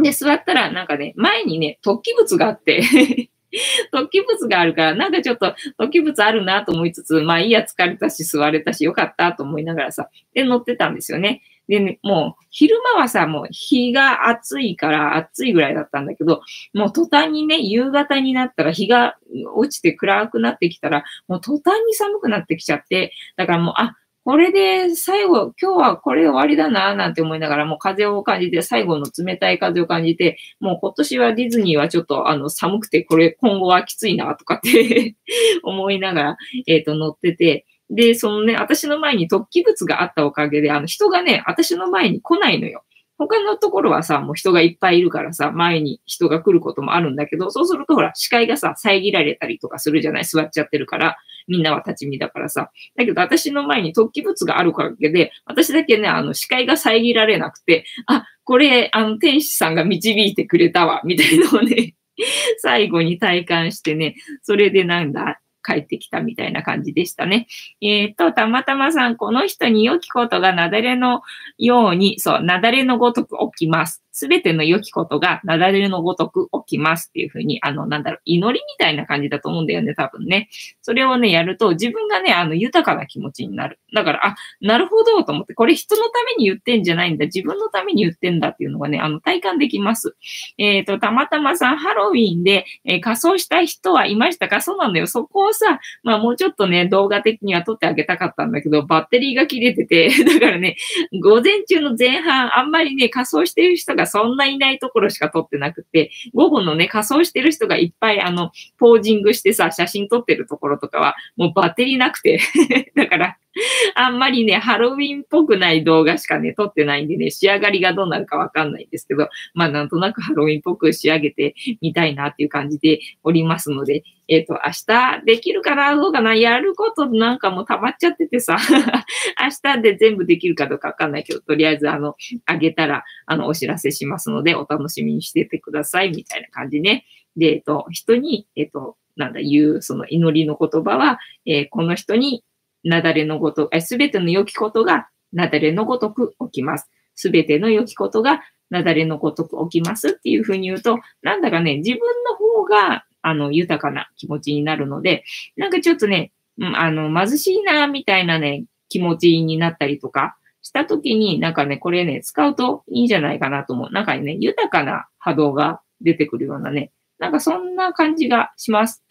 [0.03, 2.83] で、座ったらなんかね、前にね、突起物があって
[3.93, 11.43] 突起物があるから、なんかちょっと突起物あるなと思いつつ、まあいいや、疲れたし、座れたし、よかったと思いながらさ、で、乗ってたんですよね。
[11.69, 16.43] でね、もう昼間はさ、もう日が暑いから暑いぐらいだったんだけど、
[16.75, 19.17] もう途端にね、夕方になったら日が
[19.55, 35.17] 落ちて暗くなってきたら、もう途端に寒くなってきちゃって、だからもう、あ、これで最後、今日はこれ終わりだな、なんて思いながら、もう風を感じて、最後の冷たい風を感じて、もう今年はディズニーはちょっとあの寒くて、これ今後はきついな、とかって
[35.65, 36.37] 思いながら、
[36.69, 42.85] えっ、ー、と、乗ってて、で、そのね、私の前に突起物があったおかげで、あの人がね、私の前に来ないのよ。
[43.19, 50.25] 他のところはさ、もう人がいっぱいいるからさ、前に人が来ることもあるんだけど、そうするとほら、視界がさ、遮られたりとかするじゃない？
[50.25, 51.17] 座っちゃってるから、
[51.47, 52.71] みんなは立ち見だからさ。
[52.97, 61.95] だけど私の前に突起物があるおかげで、私だけね、あの、視界が遮られなくて、あ、これ、あの、天使さんが導いてくれたわ、みたいなのをね、
[62.59, 67.47] 最後に体感してね、それでなんだ、帰ってきたみたいな感じでしたね。
[67.81, 71.23] えっ、と、たまたまさん、この人に良きことがなだれの
[71.59, 74.02] ように、そう、なだれのごとく起きます。
[74.13, 80.49] すべての良きことがなだれのごとく起きますっていうふうに、あの、なんだろう、祈りみたいな感じだと思うんだよね、多分ね。
[80.83, 83.79] それをね、やると自分がね、あの、豊かな気持ちになる。
[83.95, 90.15] だから、あ、なるほどと思って、これ人のために言ってんじゃないんだ、自分のために言ってんだっていうのがね、あの、体感できます。
[90.59, 94.61] えっ、ー、と、たまたまさん、ハロウィンで、えー、仮装した人はいましたか？
[94.61, 95.07] そうなんだよ。
[95.07, 100.77] そこをさ、まあもうちょっとね、動画的には撮ってあげたかったんだけど、バッテリーが切れてて、 だからね、
[101.21, 112.41] 午前中の前半、あんまりね、仮装してる人ががそんないないところしか撮ってなくて、午後のね、仮装してる人がいっぱいあの、ポージングしてさ、写真撮ってるところとかは、もうバッテリーなくて。
[112.97, 113.37] だから、
[113.95, 128.57] あんまりね、ハロウィンっぽくない動画しかね、撮ってないんでね、仕上がりがどうなるかわかんないんですけど、まあなんとなくハロウィンっぽく仕上げてみたいなっていう感じでおりますので、えっ、ー、と、明日できるかなどうかなやることなんかも溜まっちゃっててさ、
[129.39, 137.05] 明日で全部できるかどうかわかんないけど、とりあえずあの、あげたら、あの、お知らせしますので、お楽しみにしててください、みたいな感じね。
[137.37, 142.45] で、えっ、ー、と、人に、えっ、ー、と、なんだ、言う、その祈りの言葉は、え、この人に
[142.85, 146.91] なだれのごとく、すべての良きことがなだれのごとく起きます。
[147.15, 155.25] すべての良きことがなだれのごとく起きますっていうふうに言うと、なんだかね、自分の方が、あの、豊かな気持ちになるので、
[155.57, 163.91] なんかちょっとね、うん、あの、貧しいな、みたいなね、気持ちになったりとかしたときに、なんかね、これね、使うといいんじゃないかなと思う。
[163.93, 169.05] なんかね、豊かな波動が出てくるようなね、なんかそんな感じがします。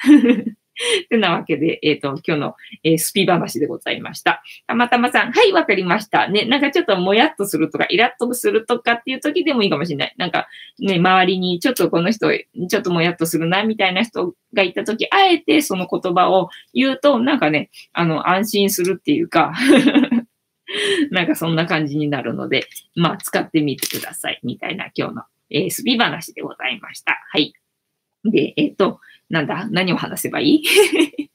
[1.10, 4.42] てなわけで、えっ、ー、と、今日の、えー、スピ話でございました。
[4.68, 6.28] たまたまさん、はい、わかりました。
[6.28, 10.16] ね、なんかちょっともやっとするとか、イラッとするとかっていう時でもいいかもしれない。
[10.18, 10.48] なんか、
[10.80, 19.54] ね、周りにちょっとこの人、ちょっともやっとするな、みたいな人がいた時、あえてその言葉を言うと、なんかね、あの、安心するっていうか
[21.12, 24.40] なんかそんな感じになるので、まあ、使ってみてください。
[24.44, 27.18] みたいな今日の、えー、スピ話でございました。
[27.32, 27.54] はい。
[28.24, 29.00] で、えっ、ー、と、
[29.32, 29.68] なんだ？
[29.72, 30.64] 何を話せばいい？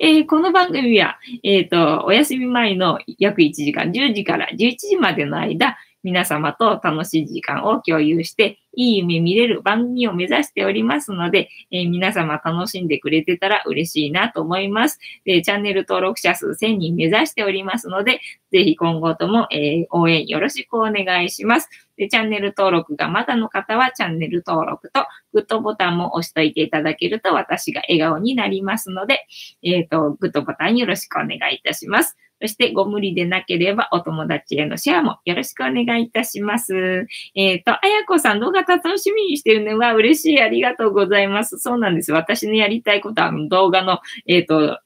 [0.00, 14.98] えー、この番組は、えっ、ー、と、お休み前の約1時間、10時から11時までの間、皆様と楽しい時間を共有して、いい夢見れる番組を目指しておりますので、えー、皆様楽しんでくれてたら嬉しいなと思います。
[15.26, 21.68] で、チャンネル登録者数1000人目指しておりますので、ぜひ今後とも、えー、応援よろしくお願いします。
[22.02, 29.24] で、チャンネル登録がまだの方はチャンネル登録とグッドボタンも押しといていただけると私が笑顔になりますので、
[29.62, 32.16] えっ、ー、と、グッドボタンよろしくお願いいたします。
[32.40, 37.06] そしてご無理でなければお友達へのシェアもよろしくお願いいたします。
[37.36, 40.42] えっ、ー、と、あやこさん動画楽しみにしてるのは嬉しい。
[40.42, 41.60] ありがとうございます。
[41.60, 42.10] そうなんです。
[42.10, 44.80] 私のやりたいことは動画の、えっ、ー、と、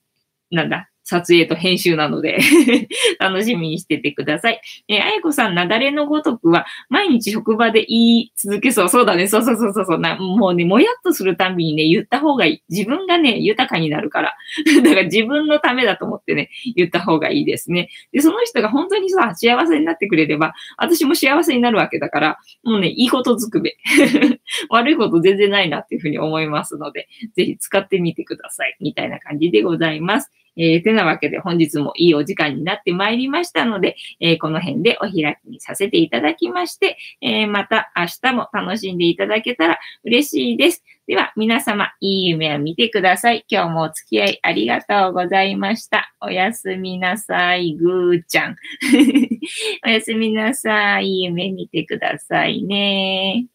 [0.51, 2.39] なんだ、撮影と編集なので
[3.21, 4.61] 楽しみにしててください。
[4.89, 8.89] えー、あやこさん、なだれのごとくは、毎日職場で言い続けそう。
[8.89, 9.29] そうだね。
[9.29, 10.17] そうそうそうそうそうな。
[10.17, 12.63] もうね、もやっとするたびにね、言った方がいい。
[12.69, 14.35] 自分がね、豊かになるから。
[14.83, 17.89] だから自分のためだと思ってね、言った方がいいですね。
[18.11, 23.77] で、その人が本当にさ、幸せになってくれれば、私も幸せになるわけだから、もうね、いいことずくべ。
[24.71, 28.77] 悪いこと全然ないなっていうふうに思いますので、ぜひ使ってみてください。
[28.81, 30.33] みたいな感じでございます。
[30.57, 40.85] えー、てなわけで本日もいいお時間になってまいりましたので、えー、この辺でお開きにさせていただきまして、えー、また明日も楽しんでいただけたら嬉しいです。
[41.07, 43.45] では、皆様、いい夢を見てください。
[43.49, 46.13] 今日もお付き合いありがとうございました。
[46.21, 48.57] おやすみなさい、ぐーちゃん。
[49.87, 51.07] おやすみなさい。
[51.07, 53.47] いい夢見てくださいね。